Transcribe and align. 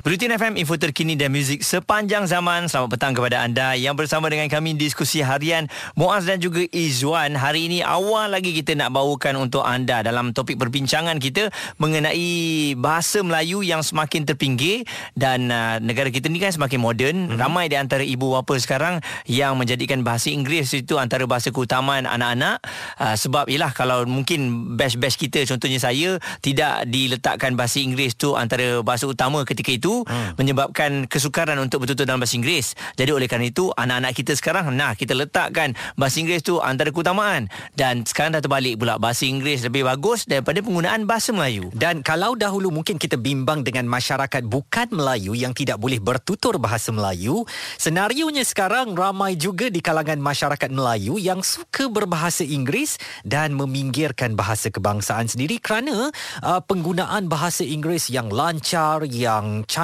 Bulletin 0.00 0.32
FM, 0.32 0.56
info 0.56 0.80
terkini 0.80 1.12
dan 1.12 1.28
muzik 1.28 1.60
sepanjang 1.60 2.24
zaman. 2.24 2.72
Selamat 2.72 2.96
petang 2.96 3.12
kepada 3.12 3.44
anda 3.44 3.76
yang 3.76 3.92
bersama 3.92 4.32
dengan 4.32 4.48
kami 4.48 4.72
diskusi 4.72 5.20
harian 5.20 5.68
Muaz 5.92 6.24
dan 6.24 6.40
juga 6.40 6.64
Izwan. 6.72 7.36
Hari 7.36 7.68
ini 7.68 7.78
awal 7.84 8.32
lagi 8.32 8.56
kita 8.56 8.72
nak 8.80 8.96
bawakan 8.96 9.36
untuk 9.36 9.60
anda 9.60 10.00
dalam 10.00 10.32
topik 10.32 10.56
perbincangan 10.56 11.20
kita 11.20 11.52
mengenai 11.76 12.72
bahasa 12.80 13.20
Melayu 13.20 13.60
yang 13.60 13.84
semakin 13.84 14.24
terpinggir 14.24 14.88
dan 15.20 15.52
uh, 15.52 15.76
negara 15.84 16.08
kita 16.08 16.32
ni 16.32 16.40
kan 16.40 16.48
semakin 16.48 16.80
moden. 16.80 17.16
Mm-hmm. 17.28 17.36
Ramai 17.36 17.68
di 17.68 17.76
antara 17.76 18.00
ibu 18.00 18.32
bapa 18.32 18.56
sekarang 18.56 19.04
yang 19.28 19.60
menjadikan 19.60 20.00
bahasa 20.00 20.32
Inggeris 20.32 20.72
itu 20.72 20.96
antara 20.96 21.28
bahasa 21.28 21.52
keutamaan 21.52 22.08
anak-anak 22.08 22.64
uh, 22.96 23.20
sebab 23.20 23.52
ialah 23.52 23.76
kalau 23.76 24.08
mungkin 24.08 24.72
batch-batch 24.80 25.20
kita 25.20 25.44
contohnya 25.44 25.76
saya 25.76 26.16
tidak 26.40 26.88
diletakkan 26.88 27.52
bahasa 27.52 27.84
Inggeris 27.84 28.16
tu 28.16 28.32
antara 28.32 28.80
bahasa 28.80 29.04
utama 29.04 29.44
ketika 29.44 29.76
itu 29.76 29.89
hmm. 30.06 30.38
menyebabkan 30.38 31.10
kesukaran 31.10 31.58
untuk 31.58 31.84
betul-betul 31.84 32.06
dalam 32.06 32.22
bahasa 32.22 32.36
Inggeris. 32.38 32.68
Jadi 32.94 33.10
oleh 33.10 33.26
kerana 33.26 33.46
itu 33.48 33.72
anak-anak 33.74 34.12
kita 34.14 34.32
sekarang 34.38 34.72
nah 34.74 34.94
kita 34.94 35.16
letakkan 35.16 35.74
bahasa 35.98 36.22
Inggeris 36.22 36.46
tu 36.46 36.62
antara 36.62 36.94
keutamaan 36.94 37.50
dan 37.74 38.06
sekarang 38.06 38.38
dah 38.38 38.42
terbalik 38.44 38.78
pula 38.78 39.00
bahasa 39.00 39.26
Inggeris 39.26 39.66
lebih 39.66 39.88
bagus 39.88 40.28
daripada 40.28 40.62
penggunaan 40.62 41.08
bahasa 41.08 41.34
Melayu. 41.34 41.72
Dan 41.74 42.04
kalau 42.04 42.38
dahulu 42.38 42.70
mungkin 42.70 43.00
kita 43.00 43.18
bimbang 43.18 43.66
dengan 43.66 43.88
masyarakat 43.90 44.46
bukan 44.46 44.92
Melayu 44.94 45.34
yang 45.34 45.56
tidak 45.56 45.80
boleh 45.80 45.98
bertutur 45.98 46.60
bahasa 46.60 46.94
Melayu, 46.94 47.42
senarionya 47.80 48.46
sekarang 48.46 48.92
ramai 48.94 49.34
juga 49.34 49.72
di 49.72 49.80
kalangan 49.80 50.20
masyarakat 50.20 50.70
Melayu 50.70 51.16
yang 51.16 51.40
suka 51.40 51.88
berbahasa 51.88 52.46
Inggeris 52.46 53.00
dan 53.24 53.56
meminggirkan 53.56 54.36
bahasa 54.38 54.68
kebangsaan 54.68 55.26
sendiri 55.26 55.58
kerana 55.58 56.12
uh, 56.44 56.60
penggunaan 56.60 57.26
bahasa 57.26 57.64
Inggeris 57.64 58.12
yang 58.12 58.28
lancar, 58.28 59.08
yang 59.08 59.64
cantik, 59.64 59.79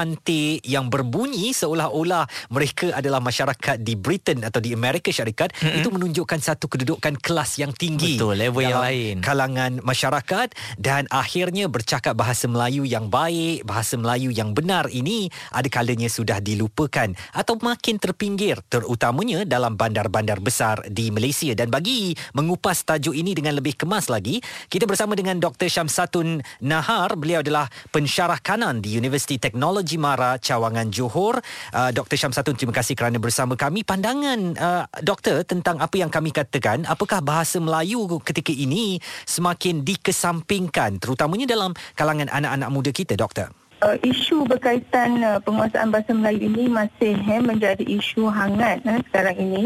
yang 0.66 0.92
berbunyi 0.92 1.56
seolah-olah 1.56 2.28
mereka 2.52 2.92
adalah 2.92 3.22
masyarakat 3.22 3.80
di 3.80 3.97
Britain 3.97 4.44
atau 4.44 4.61
di 4.61 4.77
Amerika 4.77 5.08
Syarikat 5.08 5.56
mm-hmm. 5.56 5.78
itu 5.80 5.88
menunjukkan 5.88 6.41
satu 6.42 6.69
kedudukan 6.69 7.16
kelas 7.16 7.56
yang 7.56 7.72
tinggi. 7.72 8.20
Betul, 8.20 8.36
level 8.36 8.61
yang 8.61 8.84
lain. 8.84 9.14
Kalangan 9.25 9.80
masyarakat 9.80 10.53
dan 10.77 11.08
akhirnya 11.08 11.70
bercakap 11.70 12.12
bahasa 12.19 12.44
Melayu 12.50 12.84
yang 12.84 13.08
baik, 13.08 13.64
bahasa 13.64 13.97
Melayu 13.97 14.28
yang 14.34 14.53
benar 14.53 14.91
ini 14.92 15.33
ada 15.55 15.69
kalanya 15.72 16.10
sudah 16.10 16.42
dilupakan 16.42 17.14
atau 17.33 17.55
makin 17.62 17.97
terpinggir 17.97 18.60
terutamanya 18.66 19.47
dalam 19.48 19.78
bandar-bandar 19.78 20.42
besar 20.42 20.84
di 20.91 21.08
Malaysia 21.08 21.55
dan 21.55 21.72
bagi 21.72 22.12
mengupas 22.36 22.83
tajuk 22.84 23.14
ini 23.14 23.33
dengan 23.33 23.56
lebih 23.56 23.78
kemas 23.78 24.10
lagi 24.10 24.42
kita 24.66 24.84
bersama 24.84 25.14
dengan 25.14 25.38
Dr 25.38 25.70
Syamsatun 25.70 26.42
Nahar 26.66 27.14
beliau 27.14 27.41
adalah 27.41 27.70
pensyarah 27.94 28.42
kanan 28.42 28.83
di 28.83 28.98
Universiti 28.98 29.38
Teknologi 29.38 29.86
Mara 29.95 30.42
Cawangan 30.42 30.91
Johor 30.91 31.39
uh, 31.70 31.91
Dr 31.95 32.19
Syamsatun 32.19 32.59
terima 32.59 32.75
kasih 32.75 32.98
kerana 32.98 33.23
bersama 33.23 33.55
kami 33.55 33.87
pandangan 33.87 34.59
uh, 34.59 34.84
doktor 35.06 35.47
tentang 35.47 35.78
apa 35.78 35.95
yang 35.95 36.11
kami 36.11 36.34
katakan 36.34 36.83
apakah 36.91 37.23
bahasa 37.23 37.62
Melayu 37.62 38.11
ketika 38.27 38.51
ini 38.51 38.98
semakin 39.23 39.87
dikesampingkan 39.87 40.98
terutamanya 40.98 41.47
dalam 41.47 41.70
kalangan 41.95 42.27
anak-anak 42.27 42.69
muda 42.75 42.91
kita 42.91 43.15
doktor 43.15 43.55
uh, 43.84 43.97
isu 44.01 44.47
berkaitan 44.48 45.20
uh, 45.20 45.39
penguasaan 45.43 45.93
bahasa 45.93 46.12
Melayu 46.17 46.48
ini 46.48 46.65
masih 46.71 47.15
eh, 47.17 47.43
menjadi 47.43 47.84
isu 47.84 48.28
hangat 48.31 48.81
eh, 48.87 49.00
sekarang 49.11 49.37
ini. 49.37 49.65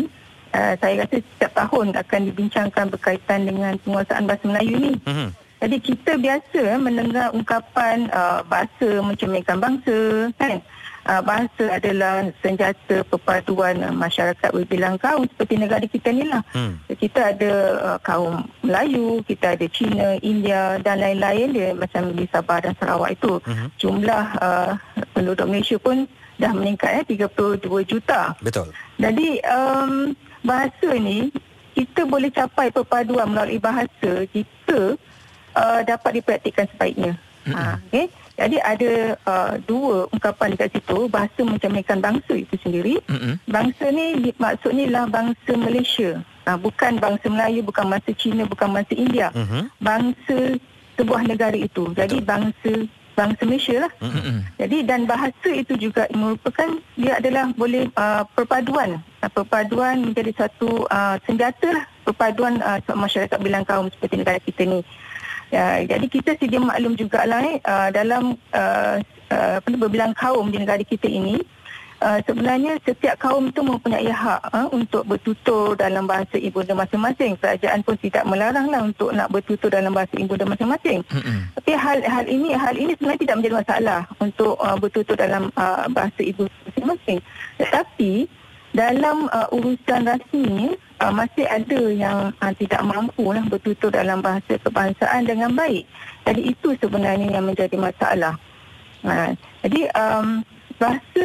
Uh, 0.51 0.75
saya 0.83 1.07
rasa 1.07 1.23
setiap 1.23 1.53
tahun 1.55 1.95
akan 1.95 2.21
dibincangkan 2.27 2.91
berkaitan 2.91 3.47
dengan 3.47 3.79
penguasaan 3.87 4.27
bahasa 4.27 4.45
Melayu 4.51 4.73
ini. 4.83 4.93
Mm-hmm. 5.07 5.29
Jadi 5.61 5.77
kita 5.77 6.17
biasa 6.17 6.61
eh, 6.77 6.81
mendengar 6.81 7.29
ungkapan 7.37 8.09
uh, 8.09 8.41
bahasa 8.49 9.05
mencerminkan 9.05 9.61
bangsa, 9.61 10.33
kan? 10.41 10.65
Uh, 11.01 11.21
bahasa 11.25 11.81
adalah 11.81 12.29
senjata 12.45 13.01
perpaduan 13.09 13.81
uh, 13.85 13.93
masyarakat 13.93 14.53
berbilang 14.53 15.01
kaum 15.01 15.25
seperti 15.29 15.61
negara 15.61 15.85
kita 15.85 16.13
ni 16.13 16.29
lah. 16.29 16.41
Hmm. 16.53 16.81
Kita 16.89 17.37
ada 17.37 17.53
uh, 17.77 17.99
kaum 18.01 18.49
Melayu, 18.65 19.21
kita 19.25 19.57
ada 19.57 19.67
Cina, 19.69 20.17
India 20.21 20.81
dan 20.81 21.01
lain-lain 21.01 21.57
dia 21.57 21.69
macam 21.77 22.13
di 22.13 22.25
Sabah 22.29 22.65
dan 22.65 22.73
Sarawak 22.81 23.17
itu. 23.17 23.37
Hmm. 23.45 23.69
Jumlah 23.81 24.25
uh, 24.41 24.71
penduduk 25.13 25.49
Malaysia 25.49 25.77
pun 25.77 26.09
dah 26.41 26.53
meningkat 26.57 27.05
eh, 27.05 27.21
32 27.21 27.69
juta. 27.85 28.33
Betul. 28.41 28.73
Jadi 28.97 29.45
um, 29.45 30.17
bahasa 30.41 30.89
ni 30.97 31.29
kita 31.77 32.09
boleh 32.09 32.33
capai 32.33 32.73
perpaduan 32.73 33.29
melalui 33.29 33.61
bahasa 33.61 34.25
jika 34.33 34.97
uh, 35.57 35.81
dapat 35.87 36.21
dipraktikkan 36.21 36.67
sebaiknya. 36.75 37.15
Mm-hmm. 37.47 37.57
Ha, 37.57 37.81
okay? 37.89 38.07
Jadi 38.41 38.57
ada 38.57 38.93
uh, 39.29 39.55
dua 39.69 40.09
ungkapan 40.17 40.57
dekat 40.57 40.73
situ 40.73 41.09
bahasa 41.13 41.41
mencerminkan 41.45 42.01
bangsa 42.01 42.33
itu 42.37 42.57
sendiri. 42.65 43.01
Mm-hmm. 43.05 43.35
Bangsa 43.49 43.85
ni 43.93 44.07
maksudnya 44.41 44.85
lah 44.89 45.05
bangsa 45.09 45.53
Malaysia. 45.57 46.25
Uh, 46.49 46.57
bukan 46.57 46.97
bangsa 46.97 47.29
Melayu, 47.29 47.61
bukan 47.61 47.93
bangsa 47.93 48.11
Cina, 48.17 48.49
bukan 48.49 48.73
bangsa 48.73 48.93
India. 48.97 49.29
Mm-hmm. 49.37 49.63
Bangsa 49.81 50.39
sebuah 50.97 51.23
negara 51.29 51.57
itu. 51.57 51.93
Jadi 51.93 52.17
Betul. 52.21 52.29
bangsa 52.29 52.73
bangsa 53.13 53.43
Malaysia 53.45 53.77
lah. 53.85 53.93
Mm-hmm. 54.01 54.37
Jadi 54.57 54.77
dan 54.89 55.01
bahasa 55.05 55.49
itu 55.53 55.75
juga 55.77 56.09
merupakan 56.17 56.69
dia 56.97 57.21
adalah 57.21 57.53
boleh 57.53 57.93
uh, 57.93 58.25
perpaduan. 58.33 59.05
Uh, 59.21 59.29
perpaduan 59.29 60.01
menjadi 60.01 60.49
satu 60.49 60.89
uh, 60.89 61.21
senjata 61.29 61.77
lah. 61.77 61.85
Perpaduan 62.09 62.65
uh, 62.65 62.81
masyarakat 62.97 63.37
bilang 63.45 63.69
kaum 63.69 63.93
seperti 63.93 64.17
negara 64.17 64.41
kita 64.41 64.65
ni. 64.65 64.81
Ya, 65.51 65.83
jadi 65.83 66.07
kita 66.07 66.39
sedia 66.39 66.63
maklum 66.63 66.95
juga 66.95 67.27
lah 67.27 67.43
eh, 67.43 67.59
uh, 67.67 67.91
dalam 67.91 68.39
uh, 68.55 69.03
uh, 69.35 69.59
berbilang 69.67 70.15
kaum 70.15 70.47
di 70.47 70.63
negara 70.63 70.79
kita 70.87 71.11
ini 71.11 71.43
uh, 72.01 72.19
sebenarnya 72.25 72.81
setiap 72.83 73.21
kaum 73.21 73.53
itu 73.53 73.61
mempunyai 73.61 74.09
hak 74.09 74.41
uh, 74.51 74.69
untuk 74.73 75.05
bertutur 75.07 75.77
dalam 75.77 76.09
bahasa 76.09 76.39
ibunda 76.41 76.73
masing-masing. 76.75 77.37
Kerajaan 77.39 77.85
pun 77.85 77.99
tidak 78.01 78.25
melaranglah 78.27 78.81
untuk 78.87 79.13
nak 79.13 79.29
bertutur 79.31 79.69
dalam 79.71 79.93
bahasa 79.93 80.17
ibunda 80.17 80.49
masing-masing. 80.49 81.05
Mm-hmm. 81.07 81.39
Tapi 81.61 81.73
hal 81.77 81.99
hal 82.05 82.25
ini 82.27 82.49
hal 82.57 82.75
ini 82.75 82.93
sebenarnya 82.97 83.23
tidak 83.27 83.37
menjadi 83.43 83.57
masalah 83.63 84.01
untuk 84.19 84.55
uh, 84.59 84.77
bertutur 84.81 85.17
dalam 85.17 85.53
uh, 85.55 85.87
bahasa 85.93 86.21
ibu 86.25 86.49
masing-masing. 86.67 87.19
Tetapi 87.61 88.40
dalam 88.71 89.27
uh, 89.35 89.51
urusan 89.51 90.07
rasmi 90.07 90.79
uh, 91.03 91.13
masih 91.13 91.47
ada 91.47 91.81
yang 91.91 92.19
uh, 92.39 92.53
tidak 92.55 92.83
mampu 92.87 93.35
lah 93.35 93.43
bertutur 93.51 93.91
dalam 93.91 94.23
bahasa 94.23 94.55
kebangsaan 94.63 95.27
dengan 95.27 95.51
baik. 95.55 95.87
Jadi 96.27 96.55
itu 96.55 96.77
sebenarnya 96.79 97.41
yang 97.41 97.45
menjadi 97.51 97.75
masalah. 97.75 98.39
Uh, 99.03 99.35
jadi 99.67 99.91
um, 99.97 100.45
bahasa 100.79 101.25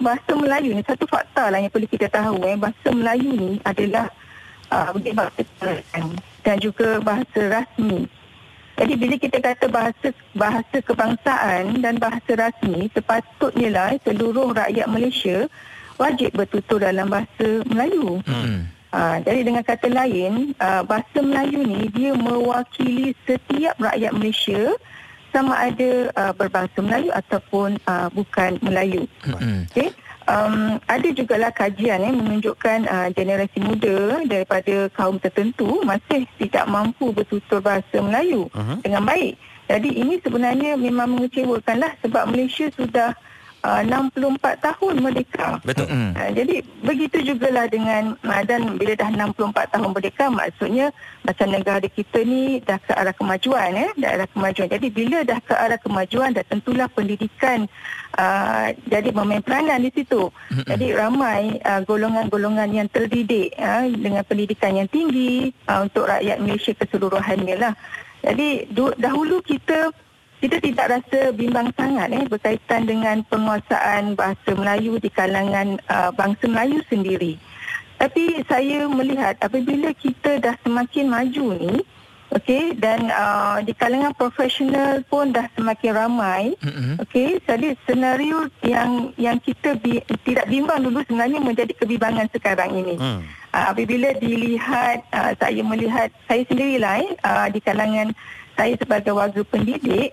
bahasa 0.00 0.32
Melayu 0.36 0.72
ni 0.72 0.82
satu 0.86 1.04
fakta 1.08 1.52
lah 1.52 1.58
yang 1.60 1.72
perlu 1.72 1.88
kita 1.88 2.08
tahu 2.08 2.42
eh 2.48 2.56
bahasa 2.56 2.88
Melayu 2.92 3.30
ni 3.34 3.50
adalah 3.66 4.08
uh, 4.72 4.90
bahasa 4.92 5.42
dan 6.46 6.56
juga 6.62 7.02
bahasa 7.02 7.40
rasmi. 7.50 8.08
Jadi 8.76 8.92
bila 8.92 9.16
kita 9.16 9.38
kata 9.40 9.72
bahasa 9.72 10.08
bahasa 10.36 10.76
kebangsaan 10.84 11.80
dan 11.80 11.96
bahasa 11.96 12.32
rasmi 12.36 12.92
sepatutnya 12.92 13.68
lah 13.72 13.90
seluruh 14.04 14.52
rakyat 14.52 14.84
Malaysia 14.84 15.48
wajib 15.96 16.30
bertutur 16.32 16.80
dalam 16.80 17.08
bahasa 17.08 17.48
Melayu. 17.68 18.20
Hmm. 18.24 18.68
Uh, 18.94 19.16
jadi 19.26 19.40
dengan 19.44 19.60
kata 19.66 19.92
lain, 19.92 20.56
uh, 20.62 20.80
bahasa 20.86 21.18
Melayu 21.20 21.60
ni 21.66 21.90
dia 21.92 22.16
mewakili 22.16 23.12
setiap 23.28 23.76
rakyat 23.76 24.12
Malaysia 24.14 24.62
sama 25.34 25.52
ada 25.68 26.08
uh, 26.16 26.32
berbangsa 26.32 26.78
Melayu 26.80 27.12
ataupun 27.12 27.76
uh, 27.84 28.08
bukan 28.14 28.56
Melayu. 28.64 29.04
Hmm. 29.26 29.68
Okay? 29.68 29.92
Um, 30.26 30.82
ada 30.90 31.06
juga 31.14 31.38
lah 31.38 31.54
kajian 31.54 32.02
eh, 32.02 32.10
menunjukkan 32.10 32.90
uh, 32.90 33.08
generasi 33.14 33.62
muda 33.62 34.26
daripada 34.26 34.90
kaum 34.90 35.22
tertentu 35.22 35.86
masih 35.86 36.26
tidak 36.34 36.66
mampu 36.66 37.14
bertutur 37.14 37.62
bahasa 37.62 38.02
Melayu 38.02 38.50
uh-huh. 38.50 38.82
dengan 38.82 39.06
baik. 39.06 39.38
Jadi 39.70 39.86
ini 39.86 40.18
sebenarnya 40.18 40.74
memang 40.74 41.14
mengecewakan 41.14 41.78
lah 41.78 41.94
sebab 42.02 42.26
Malaysia 42.26 42.66
sudah 42.74 43.14
uh, 43.66 43.82
64 43.82 44.62
tahun 44.62 44.94
merdeka. 45.02 45.58
Betul. 45.66 45.90
Uh, 45.90 46.30
jadi 46.30 46.62
begitu 46.86 47.34
jugalah 47.34 47.66
dengan 47.66 48.14
uh, 48.22 48.42
dan 48.46 48.78
bila 48.78 48.94
dah 48.94 49.10
64 49.10 49.74
tahun 49.74 49.90
merdeka 49.90 50.24
maksudnya 50.30 50.94
macam 51.26 51.50
negara 51.50 51.86
kita 51.90 52.22
ni 52.22 52.62
dah 52.62 52.78
ke 52.78 52.94
arah 52.94 53.10
kemajuan 53.10 53.74
ya, 53.74 53.90
eh, 53.90 53.92
dah 53.98 54.10
arah 54.14 54.28
kemajuan. 54.30 54.68
Jadi 54.70 54.86
bila 54.94 55.26
dah 55.26 55.42
ke 55.42 55.54
arah 55.54 55.80
kemajuan 55.82 56.30
dah 56.30 56.46
tentulah 56.46 56.86
pendidikan 56.86 57.66
uh, 58.14 58.70
jadi 58.86 59.10
memain 59.10 59.42
peranan 59.42 59.82
di 59.82 59.90
situ. 59.90 60.30
Mm-hmm. 60.30 60.66
Jadi 60.70 60.86
ramai 60.94 61.42
uh, 61.66 61.82
golongan-golongan 61.82 62.70
yang 62.70 62.88
terdidik 62.88 63.50
uh, 63.58 63.84
dengan 63.90 64.22
pendidikan 64.22 64.78
yang 64.78 64.86
tinggi 64.86 65.50
uh, 65.66 65.82
untuk 65.82 66.06
rakyat 66.06 66.38
Malaysia 66.38 66.72
keseluruhannya 66.78 67.56
lah. 67.58 67.74
Jadi 68.22 68.70
du- 68.70 68.96
dahulu 68.96 69.42
kita 69.44 69.90
kita 70.36 70.60
tidak 70.60 70.86
rasa 71.00 71.32
bimbang 71.32 71.72
sangat 71.74 72.12
eh 72.12 72.24
berkaitan 72.28 72.84
dengan 72.84 73.24
penguasaan 73.26 74.12
bahasa 74.12 74.52
Melayu 74.52 75.00
di 75.00 75.08
kalangan 75.08 75.80
uh, 75.88 76.12
bangsa 76.12 76.44
Melayu 76.44 76.84
sendiri. 76.92 77.40
Tapi 77.96 78.44
saya 78.44 78.84
melihat 78.92 79.40
apabila 79.40 79.88
kita 79.96 80.36
dah 80.36 80.52
semakin 80.60 81.08
maju 81.08 81.46
ni, 81.56 81.74
okey 82.36 82.76
dan 82.76 83.08
uh, 83.08 83.64
di 83.64 83.72
kalangan 83.72 84.12
profesional 84.12 85.00
pun 85.08 85.32
dah 85.32 85.48
semakin 85.56 85.92
ramai, 85.96 86.52
Mm-mm. 86.60 87.00
okey. 87.08 87.40
Jadi 87.48 87.72
senario 87.88 88.52
yang 88.60 89.16
yang 89.16 89.40
kita 89.40 89.80
bi, 89.80 90.04
tidak 90.28 90.44
bimbang 90.52 90.84
dulu 90.84 91.00
sebenarnya 91.08 91.40
menjadi 91.40 91.72
kebimbangan 91.80 92.28
sekarang 92.36 92.76
ini. 92.76 93.00
Hmm. 93.00 93.24
Uh, 93.56 93.72
apabila 93.72 94.12
dilihat 94.20 95.00
uh, 95.16 95.32
saya 95.40 95.62
melihat 95.64 96.12
saya 96.28 96.44
sendirilah 96.44 97.00
eh, 97.00 97.10
uh, 97.24 97.48
di 97.48 97.60
kalangan 97.64 98.12
saya 98.60 98.76
sebagai 98.76 99.16
warga 99.16 99.40
pendidik 99.48 100.12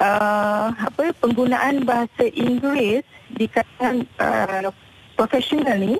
uh, 0.00 0.68
apa 0.72 1.12
penggunaan 1.20 1.84
bahasa 1.84 2.24
Inggeris 2.32 3.04
di 3.32 3.46
kalangan 3.48 4.04
uh, 4.20 4.68
profesional 5.16 5.76
ni 5.80 5.96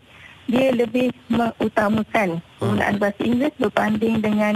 dia 0.46 0.70
lebih 0.70 1.10
mengutamakan 1.26 2.38
penggunaan 2.62 2.96
bahasa 3.02 3.20
Inggeris 3.25 3.56
berbanding 3.58 4.22
dengan 4.22 4.54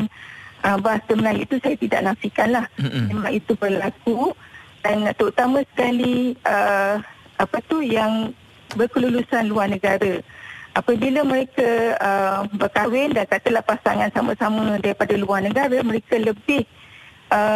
uh, 0.65 0.79
bahasa 0.79 1.11
Melayu 1.17 1.45
itu 1.45 1.57
saya 1.59 1.77
tidak 1.77 2.01
nafikanlah 2.07 2.67
Mm-mm. 2.79 3.11
memang 3.11 3.33
itu 3.35 3.53
berlaku. 3.57 4.33
Dan 4.81 5.05
terutama 5.13 5.61
sekali 5.69 6.33
uh, 6.49 7.05
apa 7.37 7.59
tu 7.69 7.85
yang 7.85 8.33
berkelulusan 8.73 9.53
luar 9.53 9.69
negara. 9.69 10.25
Apabila 10.73 11.21
mereka 11.27 11.99
uh, 12.01 12.49
berkahwin 12.55 13.13
dan 13.13 13.29
katalah 13.29 13.61
pasangan 13.61 14.09
sama-sama 14.15 14.81
daripada 14.81 15.13
luar 15.21 15.45
negara 15.45 15.85
mereka 15.85 16.17
lebih 16.17 16.65
uh, 16.65 16.80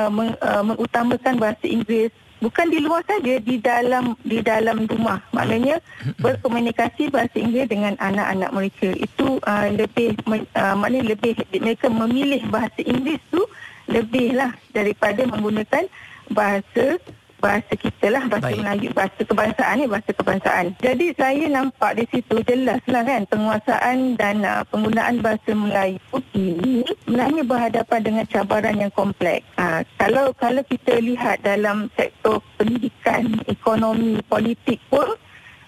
meng, 0.09 0.35
uh, 0.39 0.63
mengutamakan 0.63 1.35
bahasa 1.39 1.67
Inggeris. 1.67 2.15
Bukan 2.43 2.69
di 2.69 2.77
luar 2.83 3.01
saja 3.09 3.41
di 3.41 3.57
dalam 3.57 4.19
di 4.21 4.45
dalam 4.45 4.85
rumah. 4.85 5.23
Maknanya 5.33 5.81
berkomunikasi 6.21 7.09
bahasa 7.09 7.37
Inggeris 7.41 7.73
dengan 7.73 7.95
anak-anak 7.99 8.51
mereka. 8.53 8.89
Itu 8.95 9.41
uh, 9.43 9.69
lebih 9.73 10.19
uh, 10.29 10.77
maknanya 10.77 11.17
lebih 11.17 11.41
mereka 11.57 11.87
memilih 11.89 12.43
bahasa 12.53 12.81
Inggeris 12.85 13.23
tu 13.33 13.43
lebihlah 13.89 14.53
daripada 14.73 15.25
menggunakan 15.29 15.85
bahasa 16.33 16.97
bahasa 17.45 17.73
kita 17.77 18.07
lah 18.09 18.25
bahasa 18.33 18.49
Baik. 18.49 18.61
Melayu 18.65 18.89
bahasa 18.97 19.21
kebangsaan 19.21 19.75
ni 19.77 19.85
bahasa 19.85 20.11
kebangsaan 20.17 20.65
jadi 20.81 21.07
saya 21.21 21.45
nampak 21.53 21.91
di 22.01 22.05
situ 22.09 22.37
jelaslah 22.49 23.03
kan 23.05 23.23
penguasaan 23.29 24.17
dan 24.17 24.37
uh, 24.41 24.65
penggunaan 24.73 25.21
bahasa 25.21 25.53
Melayu 25.53 26.01
ini 26.33 26.89
sebenarnya 27.05 27.43
berhadapan 27.45 28.01
dengan 28.01 28.25
cabaran 28.33 28.77
yang 28.81 28.93
kompleks 28.97 29.45
uh, 29.61 29.85
kalau 30.01 30.33
kalau 30.41 30.65
kita 30.65 30.97
lihat 31.05 31.45
dalam 31.45 31.93
sektor 32.01 32.41
pendidikan 32.57 33.37
ekonomi 33.45 34.25
politik 34.25 34.81
pun 34.89 35.13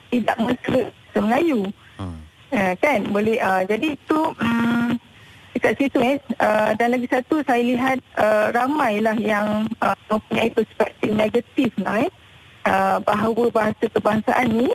tidak 0.09 0.41
mesra 0.41 0.89
Melayu 1.21 1.69
Hmm. 1.97 2.21
uh, 2.53 2.77
kan 2.77 3.09
boleh 3.09 3.41
uh, 3.41 3.65
jadi 3.65 3.97
itu 3.97 4.21
um, 4.37 5.01
dekat 5.57 5.75
situ 5.81 5.99
eh. 6.05 6.17
Uh, 6.37 6.77
dan 6.77 6.93
lagi 6.93 7.09
satu 7.09 7.41
saya 7.49 7.65
lihat 7.65 7.99
uh, 8.21 8.53
ramailah 8.53 9.17
yang 9.17 9.65
uh, 9.81 9.97
mempunyai 10.13 10.53
perspektif 10.53 11.11
negatif 11.17 11.73
lah 11.81 12.05
eh. 12.05 12.11
Uh, 12.67 12.99
bahawa 13.01 13.49
bahasa 13.55 13.85
kebangsaan 13.89 14.51
ni 14.51 14.69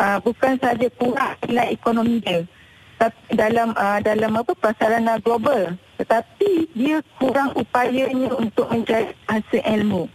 uh, 0.00 0.18
bukan 0.24 0.56
sahaja 0.56 0.88
kurang 0.96 1.36
nilai 1.44 1.68
ekonomi 1.68 2.16
dia 2.24 2.48
tapi 2.96 3.36
dalam 3.36 3.76
uh, 3.76 4.00
dalam 4.00 4.32
apa 4.40 4.52
prasarana 4.56 5.20
global. 5.20 5.76
Tetapi 6.00 6.72
dia 6.76 7.00
kurang 7.20 7.52
upayanya 7.56 8.32
untuk 8.36 8.68
menjadi 8.68 9.12
bahasa 9.24 9.58
ilmu. 9.76 10.08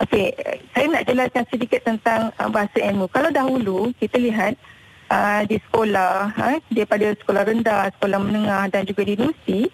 Okey, 0.00 0.34
saya 0.72 0.86
nak 0.88 1.04
jelaskan 1.08 1.44
sedikit 1.52 1.80
tentang 1.84 2.32
uh, 2.36 2.48
bahasa 2.48 2.78
ilmu. 2.80 3.08
Kalau 3.12 3.30
dahulu 3.32 3.78
kita 3.96 4.20
lihat 4.20 4.56
uh, 5.12 5.40
di 5.44 5.60
sekolah, 5.60 6.32
ha, 6.32 6.56
daripada 6.72 7.12
sekolah 7.20 7.42
rendah, 7.44 7.92
sekolah 8.00 8.18
menengah 8.18 8.64
dan 8.72 8.88
juga 8.88 9.04
di 9.04 9.12
universiti, 9.14 9.68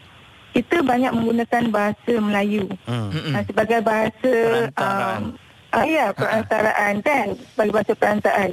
kita 0.50 0.82
banyak 0.82 1.14
menggunakan 1.14 1.64
bahasa 1.70 2.12
Melayu 2.19 2.67
Hmm. 2.85 3.14
Uh, 3.14 3.43
sebagai 3.46 3.79
bahasa 3.81 4.32
Perantaraan. 4.75 5.23
um, 5.23 5.79
uh, 5.79 5.87
ya 5.87 6.06
perantaraan 6.11 6.94
kan 7.06 7.26
sebagai 7.55 7.73
bahasa 7.73 7.93
perantaraan. 7.94 8.50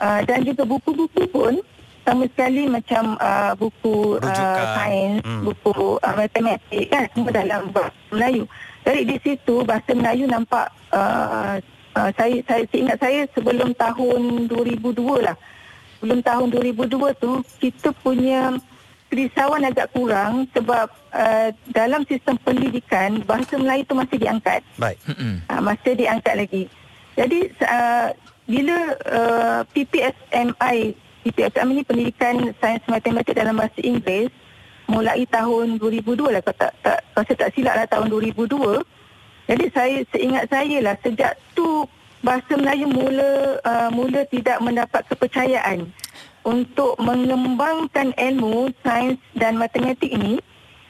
Uh, 0.00 0.20
dan 0.24 0.40
juga 0.42 0.64
buku-buku 0.64 1.28
pun 1.28 1.60
sama 2.02 2.26
sekali 2.26 2.66
macam 2.66 3.14
uh, 3.20 3.54
buku 3.54 4.18
uh, 4.18 4.64
sains, 4.74 5.22
Hmm. 5.22 5.46
buku 5.46 6.00
uh, 6.00 6.14
matematik 6.16 6.90
kan 6.90 7.06
semua 7.12 7.30
dalam 7.30 7.70
bahasa 7.70 8.00
Melayu. 8.10 8.42
Jadi 8.82 9.00
di 9.06 9.16
situ 9.22 9.62
bahasa 9.62 9.94
Melayu 9.94 10.26
nampak 10.26 10.66
uh, 10.90 11.62
uh, 11.94 12.10
saya 12.18 12.42
saya 12.48 12.66
ingat 12.74 12.98
saya 12.98 13.20
sebelum 13.30 13.70
tahun 13.76 14.50
2002 14.50 14.98
lah. 15.22 15.36
Sebelum 16.02 16.18
tahun 16.26 16.50
2002 16.50 17.22
tu 17.22 17.46
kita 17.62 17.94
punya 18.02 18.58
kerisauan 19.06 19.62
agak 19.62 19.94
kurang 19.94 20.50
sebab 20.50 20.90
uh, 21.14 21.54
dalam 21.70 22.02
sistem 22.10 22.34
pendidikan 22.42 23.22
bahasa 23.22 23.54
Melayu 23.54 23.86
tu 23.86 23.94
masih 23.94 24.18
diangkat. 24.18 24.66
Baik. 24.82 24.98
Uh, 25.46 25.62
masih 25.62 25.94
diangkat 25.94 26.34
lagi. 26.34 26.66
Jadi 27.14 27.54
uh, 27.62 28.10
bila 28.50 28.78
uh, 29.06 29.60
PPSMI 29.70 30.98
PPSM 31.22 31.70
ini 31.70 31.82
pendidikan 31.86 32.50
sains 32.58 32.82
matematik 32.90 33.38
dalam 33.38 33.54
bahasa 33.54 33.78
Inggeris 33.78 34.34
mulai 34.90 35.22
tahun 35.30 35.78
2002 35.78 36.18
lah 36.18 36.42
kalau 36.42 36.58
tak, 36.58 36.72
tak 36.82 36.98
kalau 37.14 37.24
saya 37.30 37.38
tak 37.46 37.50
silap 37.54 37.74
lah 37.78 37.86
tahun 37.86 38.06
2002 38.10 38.82
jadi 39.46 39.64
saya 39.70 39.96
seingat 40.10 40.44
saya 40.50 40.76
lah 40.82 40.94
sejak 40.98 41.38
tu 41.54 41.86
bahasa 42.22 42.54
Melayu 42.54 42.86
mula 42.88 43.58
uh, 43.66 43.90
mula 43.90 44.22
tidak 44.30 44.58
mendapat 44.62 45.02
kepercayaan. 45.10 45.90
Untuk 46.42 46.98
mengembangkan 46.98 48.10
ilmu 48.18 48.74
sains 48.82 49.14
dan 49.38 49.54
matematik 49.54 50.10
ini 50.10 50.42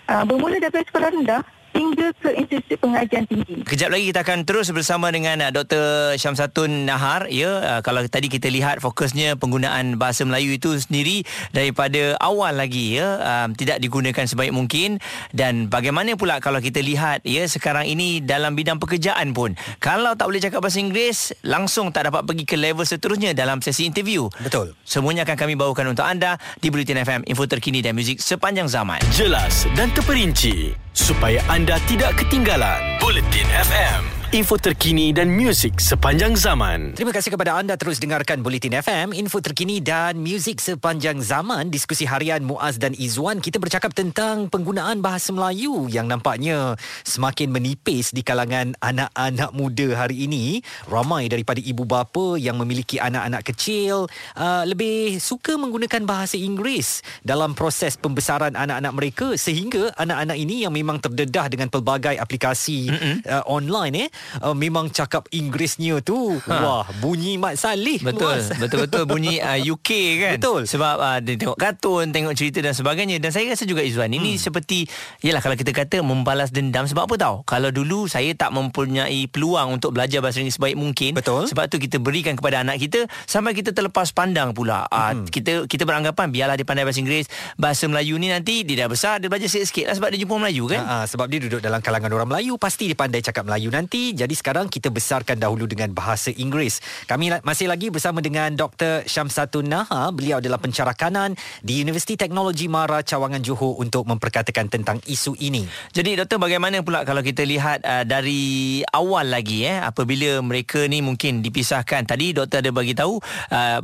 uh, 0.08 0.24
bermula 0.24 0.56
daripada 0.56 0.88
sekolah 0.88 1.12
rendah 1.12 1.42
hingga 1.72 2.12
ke 2.20 2.30
institusi 2.36 2.74
pengajian 2.76 3.24
tinggi. 3.24 3.64
Kejap 3.64 3.88
lagi 3.92 4.04
kita 4.12 4.20
akan 4.24 4.44
terus 4.44 4.68
bersama 4.72 5.08
dengan 5.08 5.40
uh, 5.40 5.50
Dr. 5.52 6.16
Syamsatun 6.20 6.84
Nahar 6.84 7.28
ya 7.32 7.78
uh, 7.78 7.80
kalau 7.80 8.04
tadi 8.08 8.28
kita 8.28 8.52
lihat 8.52 8.80
fokusnya 8.84 9.40
penggunaan 9.40 9.96
bahasa 9.96 10.24
Melayu 10.28 10.56
itu 10.56 10.76
sendiri 10.76 11.24
daripada 11.54 12.16
awal 12.20 12.56
lagi 12.56 13.00
ya 13.00 13.20
um, 13.20 13.56
tidak 13.56 13.80
digunakan 13.80 14.24
sebaik 14.24 14.52
mungkin 14.52 15.00
dan 15.32 15.72
bagaimana 15.72 16.16
pula 16.18 16.42
kalau 16.42 16.58
kita 16.58 16.82
lihat 16.84 17.24
ya 17.24 17.46
sekarang 17.48 17.88
ini 17.88 18.20
dalam 18.20 18.52
bidang 18.52 18.76
pekerjaan 18.76 19.32
pun 19.32 19.54
kalau 19.78 20.12
tak 20.18 20.28
boleh 20.28 20.42
cakap 20.42 20.60
bahasa 20.60 20.82
Inggeris 20.82 21.32
langsung 21.46 21.94
tak 21.94 22.12
dapat 22.12 22.26
pergi 22.26 22.44
ke 22.44 22.56
level 22.58 22.84
seterusnya 22.84 23.32
dalam 23.32 23.62
sesi 23.62 23.86
interview. 23.86 24.26
Betul. 24.42 24.74
Semuanya 24.82 25.22
akan 25.22 25.36
kami 25.38 25.54
bawakan 25.54 25.94
untuk 25.94 26.04
anda 26.04 26.36
di 26.58 26.68
Bulletin 26.68 27.00
FM 27.06 27.22
info 27.30 27.46
terkini 27.46 27.80
dan 27.80 27.94
muzik 27.94 28.18
sepanjang 28.18 28.66
zaman. 28.66 28.98
Jelas 29.14 29.70
dan 29.78 29.94
terperinci 29.94 30.74
supaya 30.92 31.38
anda 31.48 31.61
tidak 31.86 32.18
ketinggalan. 32.18 32.98
Bulletin 32.98 33.46
FM, 33.46 34.21
info 34.32 34.56
terkini 34.56 35.12
dan 35.12 35.28
muzik 35.28 35.76
sepanjang 35.76 36.32
zaman. 36.40 36.96
Terima 36.96 37.12
kasih 37.12 37.36
kepada 37.36 37.52
anda 37.52 37.76
terus 37.76 38.00
dengarkan 38.00 38.40
Bulletin 38.40 38.80
FM, 38.80 39.12
info 39.12 39.44
terkini 39.44 39.76
dan 39.84 40.16
muzik 40.24 40.56
sepanjang 40.56 41.20
zaman. 41.20 41.68
Diskusi 41.68 42.08
harian 42.08 42.40
Muaz 42.40 42.80
dan 42.80 42.96
Izwan, 42.96 43.44
kita 43.44 43.60
bercakap 43.60 43.92
tentang 43.92 44.48
penggunaan 44.48 45.04
bahasa 45.04 45.36
Melayu 45.36 45.84
yang 45.92 46.08
nampaknya 46.08 46.80
semakin 47.04 47.52
menipis 47.52 48.16
di 48.16 48.24
kalangan 48.24 48.72
anak-anak 48.80 49.52
muda 49.52 50.00
hari 50.00 50.24
ini. 50.24 50.64
Ramai 50.88 51.28
daripada 51.28 51.60
ibu 51.60 51.84
bapa 51.84 52.40
yang 52.40 52.56
memiliki 52.56 52.96
anak-anak 52.96 53.44
kecil 53.52 54.08
uh, 54.40 54.64
lebih 54.64 55.20
suka 55.20 55.60
menggunakan 55.60 56.08
bahasa 56.08 56.40
Inggeris 56.40 57.04
dalam 57.20 57.52
proses 57.52 58.00
pembesaran 58.00 58.56
anak-anak 58.56 58.92
mereka 58.96 59.26
sehingga 59.36 59.92
anak-anak 60.00 60.40
ini 60.40 60.64
yang 60.64 60.72
memang 60.72 61.04
terdedah 61.04 61.52
dengan 61.52 61.68
pelbagai 61.68 62.16
aplikasi 62.16 62.88
uh, 63.28 63.44
online 63.44 64.08
eh 64.08 64.21
uh, 64.40 64.54
memang 64.54 64.92
cakap 64.92 65.26
Inggerisnya 65.32 66.04
tu 66.04 66.38
ha. 66.46 66.56
wah 66.60 66.84
bunyi 67.00 67.36
mat 67.40 67.56
salih 67.56 68.02
Betul, 68.02 68.38
betul-betul 68.62 69.02
bunyi 69.06 69.38
uh, 69.38 69.58
UK 69.58 69.90
kan. 70.20 70.32
Betul. 70.38 70.62
Sebab 70.66 70.94
uh, 70.98 71.18
dia 71.22 71.34
tengok 71.38 71.58
kartun, 71.58 72.10
tengok 72.10 72.34
cerita 72.34 72.58
dan 72.60 72.74
sebagainya. 72.74 73.16
Dan 73.22 73.30
saya 73.30 73.48
rasa 73.52 73.64
juga 73.64 73.80
Izwan, 73.82 74.10
ini 74.12 74.34
Hmm. 74.34 74.40
seperti 74.40 74.88
yalah 75.20 75.44
kalau 75.44 75.58
kita 75.58 75.74
kata 75.74 76.00
membalas 76.00 76.48
dendam 76.54 76.88
sebab 76.88 77.04
apa 77.10 77.14
tahu? 77.18 77.36
Kalau 77.44 77.68
dulu 77.68 78.06
saya 78.08 78.32
tak 78.32 78.54
mempunyai 78.54 79.28
peluang 79.28 79.76
untuk 79.80 79.92
belajar 79.92 80.24
bahasa 80.24 80.40
Inggeris 80.40 80.56
sebaik 80.56 80.76
mungkin. 80.78 81.12
Betul. 81.16 81.48
Sebab 81.50 81.68
tu 81.68 81.76
kita 81.76 82.00
berikan 82.00 82.34
kepada 82.38 82.62
anak 82.64 82.80
kita 82.80 83.06
sampai 83.28 83.52
kita 83.52 83.74
terlepas 83.76 84.10
pandang 84.14 84.52
pula. 84.56 84.86
Uh, 84.88 85.26
kita 85.28 85.66
kita 85.68 85.84
beranggapan 85.84 86.32
biarlah 86.32 86.56
dia 86.56 86.66
pandai 86.66 86.84
bahasa 86.86 87.00
Inggeris, 87.02 87.28
bahasa 87.60 87.84
Melayu 87.86 88.16
ni 88.16 88.32
nanti 88.32 88.62
dia 88.64 88.84
dah 88.84 88.88
besar 88.88 89.18
dia 89.20 89.28
belajar 89.28 89.48
sikit-sikit 89.50 89.92
lah 89.92 89.94
sebab 89.98 90.08
dia 90.14 90.18
jumpa 90.24 90.34
Melayu 90.38 90.64
kan. 90.70 90.80
Ha, 90.82 90.94
ha, 91.02 91.04
sebab 91.04 91.26
dia 91.28 91.38
duduk 91.42 91.60
dalam 91.60 91.80
kalangan 91.84 92.10
orang 92.12 92.28
Melayu 92.28 92.56
pasti 92.56 92.88
dia 92.88 92.96
pandai 92.96 93.20
cakap 93.20 93.44
Melayu 93.44 93.68
nanti 93.68 94.11
Jadi 94.12 94.34
sekarang 94.36 94.68
kita 94.68 94.92
besarkan 94.92 95.40
dahulu 95.40 95.64
dengan 95.64 95.92
bahasa 95.96 96.28
Inggeris. 96.28 96.80
Kami 97.08 97.40
masih 97.40 97.70
lagi 97.70 97.88
bersama 97.88 98.20
dengan 98.20 98.52
Dr. 98.52 99.08
Syamsatun 99.08 99.68
Naha. 99.68 100.12
Beliau 100.12 100.38
adalah 100.42 100.60
pencara 100.60 100.92
kanan 100.92 101.32
di 101.64 101.80
Universiti 101.80 102.20
Teknologi 102.20 102.68
Mara 102.68 103.00
Cawangan 103.00 103.40
Johor 103.40 103.80
untuk 103.80 104.04
memperkatakan 104.04 104.68
tentang 104.68 105.00
isu 105.08 105.38
ini. 105.38 105.64
Jadi 105.94 106.18
doktor 106.18 106.42
bagaimana 106.42 106.82
pula 106.82 107.06
kalau 107.06 107.22
kita 107.24 107.46
lihat 107.46 107.86
uh, 107.86 108.04
dari 108.04 108.82
awal 108.92 109.32
lagi 109.32 109.64
eh 109.64 109.78
apabila 109.78 110.42
mereka 110.42 110.84
ni 110.84 111.00
mungkin 111.00 111.40
dipisahkan. 111.40 112.04
Tadi 112.04 112.36
doktor 112.36 112.60
ada 112.60 112.70
bagi 112.74 112.92
tahu 112.92 113.22
uh, 113.52 113.78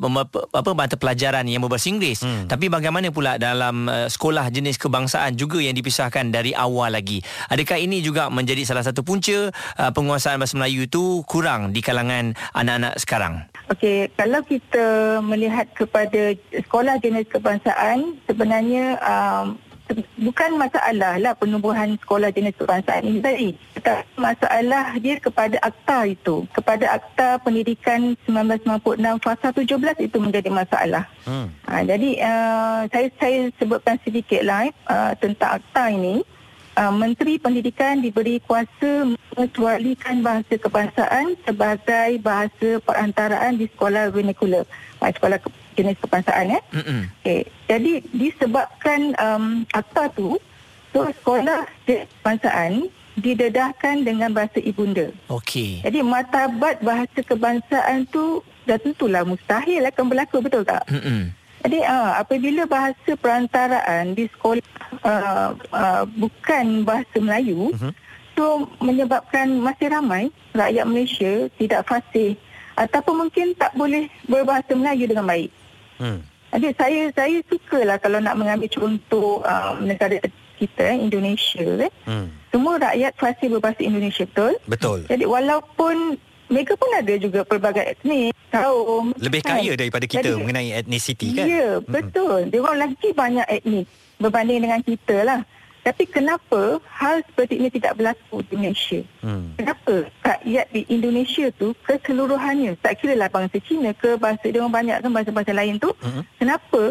apa 0.53 0.71
mata 0.75 0.99
pelajaran 0.99 1.47
yang 1.47 1.63
berbahasa 1.65 1.89
Inggeris. 1.89 2.27
Hmm. 2.27 2.51
Tapi 2.51 2.69
bagaimana 2.69 3.09
pula 3.15 3.39
dalam 3.39 3.89
uh, 3.89 4.11
sekolah 4.11 4.51
jenis 4.51 4.77
kebangsaan 4.77 5.39
juga 5.39 5.63
yang 5.63 5.73
dipisahkan 5.79 6.29
dari 6.35 6.53
awal 6.53 6.93
lagi. 6.93 7.23
Adakah 7.49 7.79
ini 7.79 8.03
juga 8.03 8.27
menjadi 8.29 8.67
salah 8.67 8.83
satu 8.83 9.07
punca 9.07 9.49
uh, 9.49 9.91
penguasaan 9.95 10.18
bahasa 10.19 10.59
Melayu 10.59 10.91
itu 10.91 11.23
kurang 11.31 11.71
di 11.71 11.79
kalangan 11.79 12.35
anak-anak 12.59 12.99
sekarang? 12.99 13.35
Okey, 13.71 14.11
kalau 14.19 14.43
kita 14.43 15.19
melihat 15.23 15.71
kepada 15.77 16.35
sekolah 16.51 16.99
jenis 16.99 17.31
kebangsaan, 17.31 18.19
sebenarnya 18.27 18.99
um, 18.99 19.61
bukan 20.21 20.51
masalah 20.61 21.17
lah 21.17 21.33
penubuhan 21.37 21.97
sekolah 22.01 22.29
jenis 22.33 22.57
kebangsaan 22.59 23.05
ini 23.07 23.21
tadi. 23.23 23.49
Tetapi 23.79 24.03
masalah 24.19 24.85
dia 25.01 25.17
kepada 25.21 25.57
akta 25.65 25.99
itu. 26.09 26.45
Kepada 26.53 27.01
akta 27.01 27.41
pendidikan 27.41 28.17
1996 28.27 29.25
fasa 29.25 29.49
17 29.55 30.09
itu 30.09 30.19
menjadi 30.21 30.51
masalah. 30.53 31.05
Hmm. 31.25 31.49
Ha, 31.69 31.85
jadi 31.85 32.11
uh, 32.21 32.81
saya 32.91 33.09
saya 33.17 33.39
sebutkan 33.57 33.97
sedikit 34.03 34.43
lah 34.45 34.69
eh, 34.69 34.73
uh, 34.91 35.13
tentang 35.17 35.63
akta 35.63 35.93
ini. 35.93 36.21
Uh, 36.79 36.95
Menteri 36.95 37.43
Pendidikan 37.43 37.99
diberi 37.99 38.39
kuasa 38.39 39.03
mengecualikan 39.35 40.23
bahasa 40.23 40.55
kebangsaan 40.55 41.35
sebagai 41.43 42.23
bahasa 42.23 42.79
perantaraan 42.79 43.59
di 43.59 43.67
sekolah 43.67 44.15
vernacular. 44.15 44.63
Uh, 45.03 45.11
sekolah 45.11 45.43
ke- 45.43 45.51
jenis 45.75 45.99
kebangsaan 45.99 46.55
ya. 46.55 46.61
Mm-mm. 46.71 47.11
Okay. 47.19 47.51
Jadi 47.67 48.07
disebabkan 48.15 49.11
um, 49.19 49.67
akta 49.75 50.07
tu, 50.15 50.39
so 50.95 51.03
sekolah 51.03 51.67
kebangsaan 51.83 52.87
didedahkan 53.19 54.07
dengan 54.07 54.31
bahasa 54.31 54.63
ibunda. 54.63 55.11
Okey. 55.27 55.83
Jadi 55.83 55.99
martabat 56.07 56.79
bahasa 56.79 57.19
kebangsaan 57.19 58.07
tu 58.07 58.39
dah 58.63 58.79
tentulah 58.79 59.27
mustahil 59.27 59.83
akan 59.83 60.05
berlaku 60.07 60.39
betul 60.39 60.63
tak? 60.63 60.87
Mm-mm. 60.87 61.35
Jadi 61.67 61.79
uh, 61.83 62.13
apabila 62.23 62.63
bahasa 62.71 63.11
perantaraan 63.19 64.15
di 64.15 64.31
sekolah 64.31 64.63
uh, 65.03 65.51
uh, 65.75 66.03
bukan 66.07 66.87
bahasa 66.87 67.17
Melayu, 67.19 67.75
uh-huh. 67.75 67.93
so 68.39 68.71
menyebabkan 68.79 69.59
masih 69.59 69.91
ramai 69.91 70.31
rakyat 70.55 70.85
Malaysia 70.87 71.33
tidak 71.59 71.83
fasih 71.91 72.39
ataupun 72.79 73.27
mungkin 73.27 73.59
tak 73.59 73.75
boleh 73.75 74.07
berbahasa 74.31 74.71
Melayu 74.79 75.11
dengan 75.11 75.27
baik. 75.27 75.51
Hmm. 75.99 76.23
Jadi 76.55 76.69
saya 76.79 77.03
saya 77.13 77.39
sukalah 77.51 77.99
kalau 78.01 78.23
nak 78.23 78.39
mengambil 78.39 78.71
contoh 78.71 79.43
uh, 79.45 79.77
negara 79.83 80.17
kita 80.57 80.83
eh, 80.95 80.97
Indonesia 80.97 81.67
eh. 81.85 81.93
Hmm. 82.07 82.31
Semua 82.55 82.81
rakyat 82.81 83.13
fasih 83.19 83.47
berbahasa 83.53 83.83
Indonesia 83.83 84.25
betul? 84.25 84.55
Betul. 84.65 84.99
Jadi 85.11 85.25
walaupun 85.27 86.17
mereka 86.49 86.73
pun 86.75 86.89
ada 86.97 87.15
juga 87.17 87.45
pelbagai 87.45 87.85
etnik, 87.97 88.33
kaum. 88.49 89.13
Lebih 89.17 89.41
kan? 89.45 89.61
kaya 89.61 89.73
daripada 89.77 90.05
kita 90.05 90.29
Jadi- 90.33 90.41
mengenai 90.41 90.69
etnisiti 90.75 91.37
kan? 91.37 91.47
Ya, 91.47 91.79
betul. 91.81 92.49
Dia 92.49 92.61
orang 92.61 92.79
lagi 92.89 93.09
banyak 93.13 93.47
etnik 93.47 93.85
berbanding 94.17 94.61
dengan 94.65 94.81
kita 94.83 95.17
lah. 95.25 95.41
Tapi 95.79 96.05
kenapa 96.05 96.83
hal 97.01 97.25
seperti 97.25 97.65
ini 97.65 97.73
tidak 97.73 97.97
berlaku 97.97 98.45
di 98.45 98.61
Malaysia? 98.61 99.01
Hmm. 99.25 99.57
Kenapa 99.57 100.05
rakyat 100.21 100.67
di 100.69 100.85
Indonesia 100.91 101.49
tu 101.57 101.73
keseluruhannya, 101.87 102.77
tak 102.83 103.01
kira 103.01 103.17
lah 103.17 103.33
bangsa 103.33 103.57
Cina 103.65 103.97
ke, 103.97 104.21
bahasa 104.21 104.45
dia 104.45 104.61
orang 104.61 104.75
banyak 104.75 104.97
kan 105.01 105.11
bahasa-bahasa 105.15 105.53
lain 105.57 105.81
tu, 105.81 105.89
Mhm. 106.05 106.23
kenapa 106.37 106.83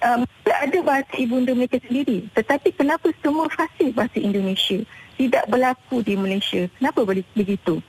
um, 0.00 0.20
tak 0.48 0.58
ada 0.64 0.78
bahasa 0.80 1.12
ibunda 1.20 1.52
mereka 1.52 1.76
sendiri. 1.84 2.24
Tetapi 2.32 2.72
kenapa 2.72 3.12
semua 3.20 3.52
fasih 3.52 3.92
bahasa 3.92 4.16
Indonesia 4.16 4.80
tidak 5.20 5.44
berlaku 5.46 6.00
di 6.00 6.14
Malaysia? 6.16 6.72
Kenapa 6.80 7.04
begitu? 7.04 7.84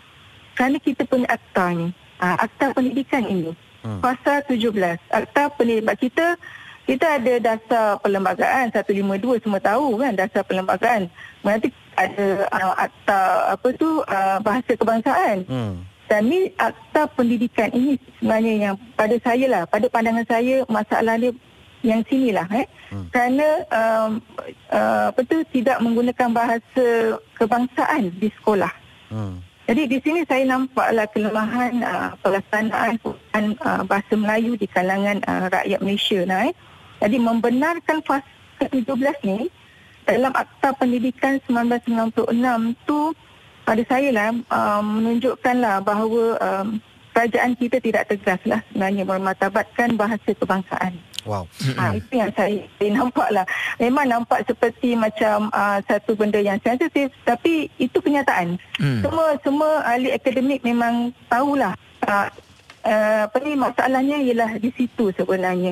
Kerana 0.54 0.78
kita 0.78 1.04
punya 1.10 1.28
akta 1.30 1.74
ni, 1.74 1.90
uh, 2.22 2.38
akta 2.38 2.74
pendidikan 2.74 3.26
ini, 3.26 3.54
Hmm. 3.84 4.00
pasal 4.00 4.40
17, 4.48 4.96
akta 5.12 5.52
pendidikan 5.60 6.00
kita 6.00 6.40
kita 6.84 7.20
ada 7.20 7.34
dasar 7.40 7.96
perlembagaan 8.00 8.72
152 8.72 9.40
semua 9.40 9.60
tahu 9.60 10.00
kan 10.00 10.16
dasar 10.16 10.44
perlembagaan. 10.44 11.08
Nanti 11.44 11.72
ada 11.96 12.48
uh, 12.52 12.76
akta 12.76 13.20
apa 13.56 13.68
tu 13.76 14.04
uh, 14.04 14.38
bahasa 14.44 14.72
kebangsaan. 14.76 15.48
Hmm. 15.48 15.76
Dan 16.12 16.28
ni 16.28 16.52
akta 16.60 17.08
pendidikan 17.16 17.72
ini 17.72 17.96
sebenarnya 18.20 18.54
yang 18.72 18.76
pada 19.00 19.16
saya 19.24 19.46
lah, 19.48 19.64
pada 19.64 19.88
pandangan 19.88 20.28
saya 20.28 20.68
masalah 20.68 21.16
dia 21.16 21.32
yang 21.84 22.04
sinilah 22.08 22.48
eh. 22.52 22.68
Hmm. 22.92 23.08
Kerana 23.12 23.48
um, 23.68 24.12
uh, 24.72 25.06
apa 25.12 25.22
tu 25.28 25.40
tidak 25.56 25.80
menggunakan 25.84 26.30
bahasa 26.32 26.88
kebangsaan 27.40 28.12
di 28.16 28.28
sekolah. 28.40 28.72
Hmm. 29.12 29.40
Jadi 29.64 29.88
di 29.88 29.98
sini 30.04 30.28
saya 30.28 30.44
nampaklah 30.44 31.08
kelemahan 31.16 31.74
uh, 31.80 32.12
pelaksanaan 32.20 33.00
uh, 33.64 33.82
bahasa 33.88 34.14
Melayu 34.20 34.60
di 34.60 34.68
kalangan 34.68 35.24
uh, 35.24 35.48
rakyat 35.48 35.80
Malaysia 35.80 36.20
nah, 36.28 36.52
eh. 36.52 36.56
Jadi 37.00 37.18
membenarkan 37.20 38.04
fasa 38.04 38.68
17 38.68 38.84
ni 39.24 39.48
dalam 40.04 40.36
Akta 40.36 40.76
Pendidikan 40.76 41.40
1996 41.48 42.76
tu 42.84 43.16
pada 43.64 43.84
saya 43.88 44.12
lah 44.12 44.36
um, 44.36 44.84
menunjukkanlah 45.00 45.80
bahawa 45.80 46.24
um, 46.44 46.68
kerajaan 47.16 47.56
kita 47.56 47.80
tidak 47.80 48.12
tegas 48.12 48.42
lah 48.44 48.60
sebenarnya 48.68 49.08
bahasa 49.96 50.32
kebangsaan. 50.36 51.13
Wow. 51.24 51.48
Ha, 51.80 51.96
itu 51.96 52.20
yang 52.20 52.32
saya, 52.36 52.68
saya 52.76 52.90
nampak 52.92 53.30
lah. 53.32 53.46
Memang 53.80 54.06
nampak 54.12 54.44
seperti 54.44 54.96
macam 55.00 55.48
uh, 55.56 55.80
satu 55.88 56.20
benda 56.20 56.40
yang 56.44 56.60
sensitif 56.60 57.12
tapi 57.24 57.72
itu 57.80 57.98
kenyataan. 58.04 58.60
Hmm. 58.76 59.00
Semua 59.00 59.40
semua 59.40 59.72
ahli 59.88 60.12
akademik 60.12 60.60
memang 60.68 61.16
tahulah 61.32 61.74
uh, 62.04 62.28
uh, 62.84 63.22
apa 63.28 63.38
ni 63.40 63.56
masalahnya 63.56 64.18
ialah 64.20 64.52
di 64.60 64.70
situ 64.76 65.16
sebenarnya. 65.16 65.72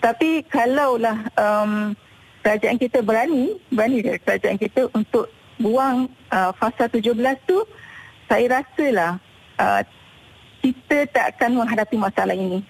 Tapi 0.00 0.42
kalaulah 0.48 1.28
um, 1.36 1.94
kerajaan 2.40 2.80
kita 2.80 3.04
berani, 3.04 3.60
berani 3.68 4.00
kerajaan 4.02 4.56
kita 4.56 4.88
untuk 4.96 5.28
buang 5.60 6.08
uh, 6.32 6.50
fasa 6.56 6.88
17 6.88 7.14
tu, 7.44 7.58
saya 8.24 8.48
rasalah 8.48 9.20
uh, 9.60 9.82
kita 10.64 11.04
tak 11.12 11.36
akan 11.36 11.60
menghadapi 11.64 11.96
masalah 12.00 12.32
ini. 12.32 12.64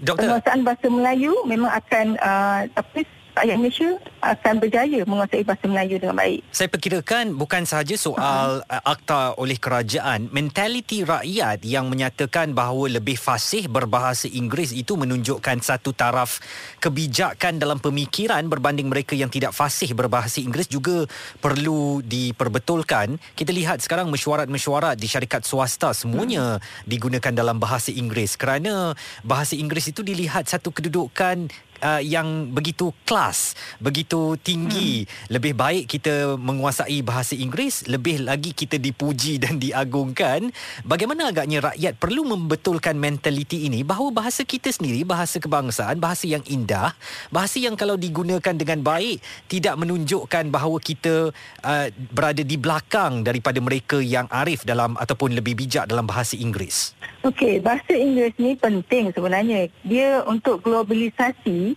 Doktor, 0.00 0.28
Penguasaan 0.28 0.60
bahasa 0.64 0.86
Melayu 0.88 1.32
memang 1.44 1.70
akan 1.72 2.06
uh, 2.20 2.60
apa 2.70 2.98
rakyat 3.36 3.56
Malaysia 3.60 3.90
akan 4.24 4.54
berjaya 4.64 5.00
menguasai 5.04 5.44
bahasa 5.44 5.64
Melayu 5.68 6.00
dengan 6.00 6.16
baik. 6.16 6.40
Saya 6.48 6.72
perkirakan 6.72 7.36
bukan 7.36 7.68
sahaja 7.68 7.92
soal 8.00 8.64
uh, 8.64 8.82
akta 8.88 9.36
oleh 9.36 9.60
kerajaan, 9.60 10.32
mentaliti 10.32 11.04
rakyat 11.04 11.60
yang 11.68 11.92
menyatakan 11.92 12.56
bahawa 12.56 12.96
lebih 12.96 13.20
fasih 13.20 13.68
berbahasa 13.68 14.26
Inggeris 14.32 14.72
itu 14.72 14.96
menunjukkan 14.96 15.60
satu 15.60 15.92
taraf 15.92 16.40
kebijakan 16.80 17.60
dalam 17.60 17.76
pemikiran 17.76 18.48
berbanding 18.48 18.88
mereka 18.88 19.12
yang 19.12 19.28
tidak 19.28 19.52
fasih 19.52 19.92
berbahasa 19.92 20.40
Inggeris 20.40 20.72
juga 20.72 21.04
perlu 21.38 22.00
diperbetulkan. 22.00 23.20
Kita 23.36 23.52
lihat 23.52 23.84
sekarang 23.84 24.08
mesyuarat-mesyuarat 24.08 24.96
di 24.96 25.04
syarikat 25.04 25.44
swasta 25.44 25.92
semuanya 25.92 26.56
digunakan 26.88 27.36
dalam 27.36 27.60
bahasa 27.60 27.92
Inggeris 27.92 28.40
kerana 28.40 28.96
bahasa 29.20 29.52
Inggeris 29.52 29.92
itu 29.92 30.00
dilihat 30.00 30.48
satu 30.48 30.72
kedudukan 30.72 31.52
uh, 31.82 32.02
yang 32.02 32.52
begitu 32.52 32.92
kelas, 33.04 33.56
begitu 33.80 34.36
tinggi. 34.40 35.04
Hmm. 35.04 35.38
Lebih 35.38 35.52
baik 35.56 35.84
kita 35.90 36.38
menguasai 36.38 37.00
bahasa 37.02 37.34
Inggeris, 37.36 37.88
lebih 37.88 38.24
lagi 38.24 38.52
kita 38.52 38.80
dipuji 38.80 39.38
dan 39.42 39.60
diagungkan. 39.60 40.52
Bagaimana 40.86 41.32
agaknya 41.32 41.72
rakyat 41.72 41.98
perlu 41.98 42.24
membetulkan 42.24 42.96
mentaliti 42.96 43.66
ini 43.66 43.82
bahawa 43.82 44.12
bahasa 44.12 44.44
kita 44.44 44.70
sendiri, 44.72 45.02
bahasa 45.02 45.40
kebangsaan, 45.40 45.98
bahasa 45.98 46.28
yang 46.28 46.44
indah, 46.46 46.94
bahasa 47.32 47.58
yang 47.60 47.74
kalau 47.74 47.98
digunakan 47.98 48.54
dengan 48.54 48.80
baik 48.84 49.20
tidak 49.50 49.74
menunjukkan 49.80 50.48
bahawa 50.52 50.78
kita 50.80 51.30
uh, 51.64 51.86
berada 52.12 52.42
di 52.44 52.56
belakang 52.60 53.24
daripada 53.26 53.58
mereka 53.58 53.98
yang 53.98 54.28
arif 54.30 54.62
dalam 54.62 54.94
ataupun 54.96 55.34
lebih 55.34 55.58
bijak 55.58 55.88
dalam 55.88 56.04
bahasa 56.04 56.36
Inggeris. 56.38 56.94
Okey, 57.26 57.58
bahasa 57.58 57.90
Inggeris 57.90 58.38
ni 58.38 58.54
penting 58.54 59.10
sebenarnya. 59.10 59.66
Dia 59.82 60.22
untuk 60.30 60.62
globalisasi 60.62 61.74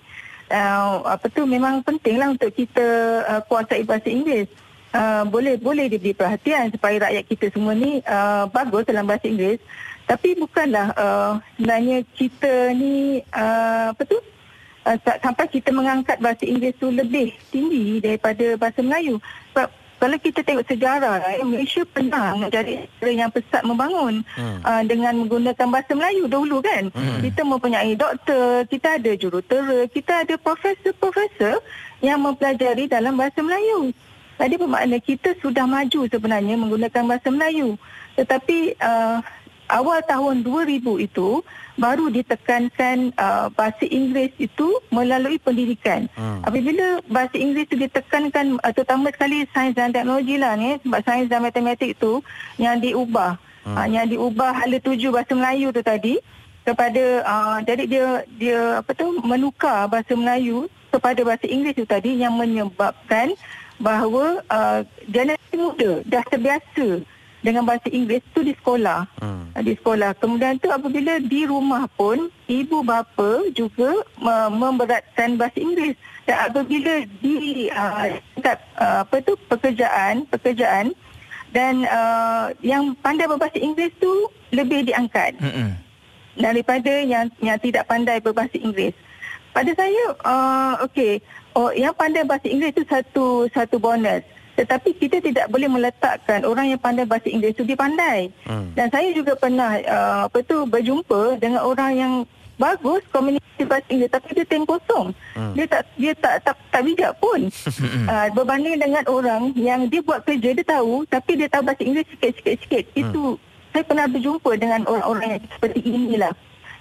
uh, 0.53 1.01
apa 1.09 1.25
tu 1.33 1.49
memang 1.49 1.81
pentinglah 1.81 2.37
untuk 2.37 2.53
kita 2.53 2.85
uh, 3.25 3.41
kuasai 3.49 3.81
bahasa 3.81 4.13
Inggeris. 4.13 4.45
Uh, 4.93 5.25
boleh 5.25 5.57
boleh 5.57 5.89
diberi 5.89 6.13
perhatian 6.13 6.69
supaya 6.69 7.01
rakyat 7.01 7.25
kita 7.25 7.45
semua 7.49 7.73
ni 7.73 7.97
uh, 8.05 8.45
bagus 8.53 8.85
dalam 8.85 9.09
bahasa 9.09 9.25
Inggeris. 9.25 9.57
Tapi 10.05 10.37
bukanlah 10.37 10.93
uh, 10.93 11.41
sebenarnya 11.57 12.05
kita 12.13 12.53
ni 12.77 13.25
uh, 13.33 13.89
apa 13.89 14.05
tu 14.05 14.21
uh, 14.85 14.97
sampai 15.01 15.49
kita 15.49 15.73
mengangkat 15.73 16.21
bahasa 16.21 16.45
Inggeris 16.45 16.77
tu 16.77 16.93
lebih 16.93 17.33
tinggi 17.49 17.97
daripada 18.05 18.53
bahasa 18.53 18.85
Melayu. 18.85 19.17
Sebab 19.49 19.78
kalau 19.99 20.15
kita 20.15 20.39
tengok 20.41 20.65
sejarah 20.65 21.19
eh, 21.35 21.43
Malaysia 21.43 21.83
pernah 21.83 22.31
menjadi 22.33 22.87
negara 22.87 23.11
yang 23.11 23.31
pesat 23.31 23.61
membangun 23.67 24.23
hmm. 24.23 24.59
uh, 24.63 24.83
dengan 24.87 25.13
menggunakan 25.19 25.67
bahasa 25.67 25.91
Melayu 25.91 26.31
dahulu 26.31 26.63
kan 26.63 26.87
hmm. 26.89 27.19
kita 27.27 27.41
mempunyai 27.43 27.93
doktor 27.99 28.63
kita 28.71 28.95
ada 28.95 29.11
jurutera 29.19 29.85
kita 29.91 30.23
ada 30.23 30.35
profesor-profesor 30.39 31.59
yang 31.99 32.23
mempelajari 32.23 32.87
dalam 32.87 33.19
bahasa 33.19 33.43
Melayu 33.43 33.91
jadi 34.39 34.55
bermakna 34.55 34.97
kita 35.03 35.35
sudah 35.43 35.67
maju 35.67 36.07
sebenarnya 36.07 36.55
menggunakan 36.55 37.03
bahasa 37.03 37.27
Melayu 37.27 37.75
tetapi 38.15 38.79
uh, 38.79 39.19
awal 39.69 40.01
tahun 40.03 40.41
2000 40.41 40.81
itu 41.05 41.45
baru 41.79 42.11
ditekankan 42.11 43.15
uh, 43.15 43.47
bahasa 43.55 43.87
Inggeris 43.87 44.35
itu 44.35 44.67
melalui 44.91 45.39
pendidikan. 45.39 46.11
Hmm. 46.17 46.43
Apabila 46.43 46.99
bahasa 47.07 47.39
Inggeris 47.39 47.71
itu 47.71 47.87
ditekankan 47.87 48.59
uh, 48.59 48.71
terutama 48.75 49.13
sekali 49.15 49.47
sains 49.55 49.77
dan 49.77 49.95
teknologi 49.95 50.35
lah 50.35 50.59
ni 50.59 50.75
sebab 50.83 50.99
sains 51.07 51.29
dan 51.31 51.45
matematik 51.45 51.95
itu 51.95 52.19
yang 52.59 52.81
diubah. 52.83 53.39
Hmm. 53.63 53.75
Uh, 53.77 53.87
yang 53.87 54.05
diubah 54.09 54.51
hala 54.51 54.77
tuju 54.83 55.13
bahasa 55.13 55.31
Melayu 55.37 55.71
tu 55.71 55.81
tadi 55.85 56.19
kepada 56.67 57.03
uh, 57.23 57.57
jadi 57.63 57.83
dia 57.87 58.07
dia 58.35 58.61
apa 58.83 58.91
tu 58.91 59.15
menukar 59.23 59.87
bahasa 59.87 60.11
Melayu 60.17 60.67
kepada 60.91 61.21
bahasa 61.23 61.45
Inggeris 61.47 61.79
itu 61.79 61.87
tadi 61.87 62.19
yang 62.19 62.35
menyebabkan 62.35 63.37
bahawa 63.79 64.43
uh, 64.51 64.83
generasi 65.07 65.55
muda 65.55 66.03
dah 66.03 66.23
terbiasa 66.27 67.07
dengan 67.39 67.63
bahasa 67.63 67.87
Inggeris 67.87 68.23
tu 68.35 68.43
di 68.43 68.51
sekolah. 68.55 69.07
Hmm. 69.19 69.51
Di 69.59 69.73
sekolah. 69.79 70.15
Kemudian 70.19 70.59
tu 70.59 70.67
apabila 70.71 71.19
di 71.23 71.47
rumah 71.47 71.87
pun 71.95 72.27
ibu 72.47 72.83
bapa 72.83 73.47
juga 73.55 74.03
memberatkan 74.51 75.39
bahasa 75.39 75.59
Inggeris. 75.59 75.95
Dan 76.27 76.37
apabila 76.51 76.93
di 77.23 77.67
uh, 77.73 78.19
uh, 78.43 79.01
apa 79.07 79.15
tu 79.23 79.33
pekerjaan, 79.49 80.27
pekerjaan 80.29 80.93
dan 81.49 81.81
uh, 81.89 82.53
yang 82.61 82.93
pandai 83.01 83.25
berbahasa 83.25 83.57
Inggeris 83.57 83.95
tu 83.97 84.29
lebih 84.53 84.85
diangkat. 84.85 85.39
Hmm. 85.41 85.73
Daripada 86.39 87.03
yang 87.03 87.27
yang 87.43 87.57
tidak 87.59 87.89
pandai 87.89 88.21
berbahasa 88.21 88.55
Inggeris. 88.55 88.95
Pada 89.49 89.73
saya 89.73 90.03
uh, 90.21 90.73
okey, 90.85 91.19
oh 91.57 91.73
yang 91.73 91.95
pandai 91.97 92.21
bahasa 92.21 92.45
Inggeris 92.45 92.77
tu 92.77 92.85
satu 92.85 93.49
satu 93.49 93.81
bonus. 93.81 94.21
Tetapi 94.59 94.89
kita 94.99 95.23
tidak 95.23 95.47
boleh 95.47 95.71
meletakkan 95.71 96.43
orang 96.43 96.75
yang 96.75 96.79
pandai 96.83 97.07
bahasa 97.07 97.31
Inggeris 97.31 97.55
itu 97.55 97.63
dia 97.63 97.79
pandai. 97.79 98.27
Hmm. 98.43 98.75
Dan 98.75 98.91
saya 98.91 99.07
juga 99.15 99.39
pernah 99.39 99.79
uh, 99.79 100.19
apa 100.27 100.43
tu 100.43 100.67
berjumpa 100.67 101.39
dengan 101.39 101.63
orang 101.63 101.91
yang 101.95 102.13
bagus 102.59 102.99
komunikasi 103.15 103.63
bahasa 103.63 103.87
Inggeris 103.87 104.11
tapi 104.11 104.27
dia 104.35 104.43
tem 104.43 104.67
kosong. 104.67 105.15
Hmm. 105.31 105.55
Dia 105.55 105.65
tak 105.71 105.87
dia 105.95 106.11
tak 106.19 106.43
tak, 106.43 106.55
tak 106.75 106.81
bijak 106.83 107.15
pun. 107.23 107.47
uh, 108.11 108.27
berbanding 108.35 108.75
dengan 108.83 109.03
orang 109.07 109.55
yang 109.55 109.87
dia 109.87 110.03
buat 110.03 110.27
kerja 110.27 110.51
dia 110.51 110.65
tahu 110.67 111.07
tapi 111.07 111.39
dia 111.39 111.47
tahu 111.47 111.63
bahasa 111.63 111.81
Inggeris 111.87 112.11
sikit-sikit. 112.19 112.83
Hmm. 112.91 112.99
Itu 112.99 113.23
saya 113.71 113.83
pernah 113.87 114.05
berjumpa 114.11 114.51
dengan 114.59 114.83
orang-orang 114.91 115.39
yang 115.39 115.41
seperti 115.55 115.79
inilah. 115.87 116.33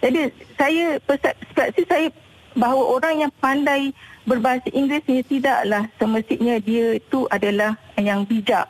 Jadi 0.03 0.21
saya 0.59 0.99
persepsi 1.07 1.83
saya 1.87 2.11
bahawa 2.59 2.83
orang 2.99 3.15
yang 3.23 3.33
pandai 3.39 3.95
berbahasa 4.29 4.69
Inggeris 4.69 5.09
ni 5.09 5.25
tidaklah 5.25 5.89
semestinya 5.97 6.61
dia 6.61 7.01
itu 7.01 7.25
adalah 7.33 7.81
yang 7.97 8.29
bijak. 8.29 8.69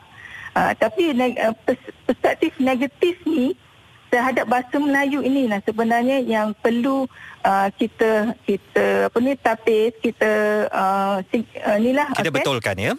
Uh, 0.55 0.73
tapi 0.79 1.13
uh, 1.13 1.53
perspektif 2.07 2.55
negatif 2.57 3.19
ni 3.27 3.53
terhadap 4.09 4.49
bahasa 4.49 4.81
Melayu 4.81 5.21
ini 5.21 5.45
lah 5.45 5.61
sebenarnya 5.61 6.25
yang 6.25 6.57
perlu 6.57 7.05
uh, 7.45 7.69
kita 7.77 8.33
kita 8.43 9.13
apa 9.13 9.17
ni 9.21 9.37
tapis 9.37 9.93
kita 10.01 10.31
uh, 10.73 11.21
inilah 11.77 12.09
kita 12.17 12.25
okay? 12.25 12.33
betulkan 12.33 12.75
ya 12.81 12.93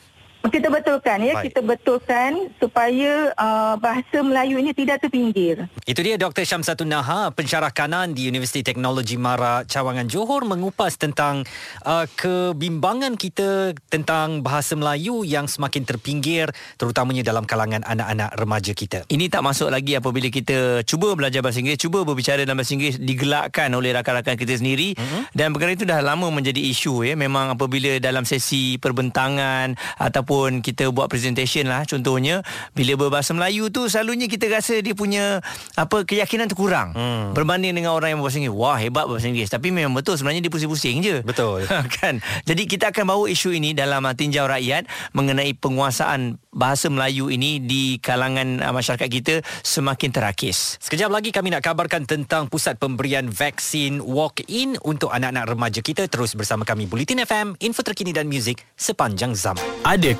kita 0.49 0.73
betulkan 0.73 1.21
ya, 1.21 1.37
Baik. 1.37 1.53
kita 1.53 1.61
betulkan 1.61 2.49
supaya 2.57 3.29
uh, 3.37 3.77
bahasa 3.77 4.25
Melayu 4.25 4.57
ini 4.57 4.73
tidak 4.73 5.05
terpinggir. 5.05 5.69
Itu 5.85 6.01
dia 6.01 6.17
Dr. 6.17 6.49
Syamsatun 6.49 6.89
Naha, 6.89 7.29
pensyarah 7.29 7.69
kanan 7.69 8.17
di 8.17 8.25
Universiti 8.25 8.65
Teknologi 8.65 9.21
Mara 9.21 9.69
Cawangan 9.69 10.09
Johor 10.09 10.49
mengupas 10.49 10.97
tentang 10.97 11.45
uh, 11.85 12.09
kebimbangan 12.17 13.21
kita 13.21 13.77
tentang 13.93 14.41
bahasa 14.41 14.73
Melayu 14.81 15.29
yang 15.29 15.45
semakin 15.45 15.85
terpinggir 15.85 16.49
terutamanya 16.81 17.21
dalam 17.21 17.45
kalangan 17.45 17.85
anak-anak 17.85 18.33
remaja 18.41 18.73
kita. 18.73 19.05
Ini 19.13 19.29
tak 19.29 19.45
masuk 19.45 19.69
lagi 19.69 20.01
apabila 20.01 20.33
kita 20.33 20.81
cuba 20.89 21.13
belajar 21.13 21.45
bahasa 21.45 21.61
Inggeris, 21.61 21.85
cuba 21.85 22.01
berbicara 22.09 22.49
dalam 22.49 22.57
bahasa 22.57 22.73
Inggeris 22.73 22.97
digelakkan 22.97 23.69
oleh 23.77 23.93
rakan-rakan 23.93 24.41
kita 24.41 24.57
sendiri 24.57 24.97
mm-hmm. 24.97 25.37
dan 25.37 25.53
perkara 25.53 25.77
itu 25.77 25.85
dah 25.85 26.01
lama 26.01 26.33
menjadi 26.33 26.65
isu 26.65 27.05
ya. 27.05 27.13
Memang 27.13 27.61
apabila 27.61 28.01
dalam 28.01 28.25
sesi 28.25 28.81
perbentangan 28.81 29.77
ataupun 30.01 30.30
ataupun 30.31 30.63
kita 30.63 30.95
buat 30.95 31.11
presentation 31.11 31.67
lah. 31.67 31.83
Contohnya 31.83 32.47
bila 32.71 32.95
berbahasa 32.95 33.35
Melayu 33.35 33.67
tu 33.75 33.91
selalunya 33.91 34.31
kita 34.31 34.47
rasa 34.47 34.79
dia 34.79 34.95
punya 34.95 35.43
apa 35.75 36.07
keyakinan 36.07 36.47
tu 36.47 36.55
kurang. 36.55 36.95
Hmm. 36.95 37.35
berbanding 37.35 37.75
dengan 37.75 37.99
orang 37.99 38.15
yang 38.15 38.19
berbahasa 38.23 38.39
Inggeris. 38.39 38.55
Wah 38.55 38.79
hebat 38.79 39.11
berbahasa 39.11 39.27
Inggeris. 39.27 39.51
Tapi 39.51 39.75
memang 39.75 39.91
betul 39.91 40.15
sebenarnya 40.15 40.47
dia 40.47 40.53
pusing-pusing 40.55 41.03
je. 41.03 41.27
Betul. 41.27 41.67
Kan? 41.99 42.23
Jadi 42.47 42.63
kita 42.71 42.95
akan 42.95 43.11
bawa 43.11 43.25
isu 43.27 43.51
ini 43.59 43.75
dalam 43.75 44.07
uh, 44.07 44.15
tinjau 44.15 44.47
rakyat 44.47 44.87
mengenai 45.19 45.51
penguasaan 45.59 46.39
bahasa 46.55 46.87
Melayu 46.87 47.27
ini 47.27 47.59
di 47.59 47.99
kalangan 47.99 48.63
uh, 48.63 48.71
masyarakat 48.71 49.11
kita 49.11 49.35
semakin 49.67 50.15
terakis. 50.15 50.79
Sekejap 50.79 51.11
lagi 51.11 51.35
kami 51.35 51.51
nak 51.51 51.67
kabarkan 51.67 52.07
tentang 52.07 52.47
pusat 52.47 52.79
pemberian 52.79 53.27
vaksin 53.35 53.99
walk-in 53.99 54.79
untuk 54.87 55.11
anak-anak 55.11 55.51
remaja 55.51 55.81
kita. 55.83 56.07
Terus 56.07 56.39
bersama 56.39 56.63
kami 56.63 56.87
Bulletin 56.87 57.27
FM 57.27 57.59
info 57.59 57.83
terkini 57.83 58.15
dan 58.15 58.31
muzik 58.31 58.63
sepanjang 58.79 59.35
zaman. 59.35 59.67
Ada 59.83 60.20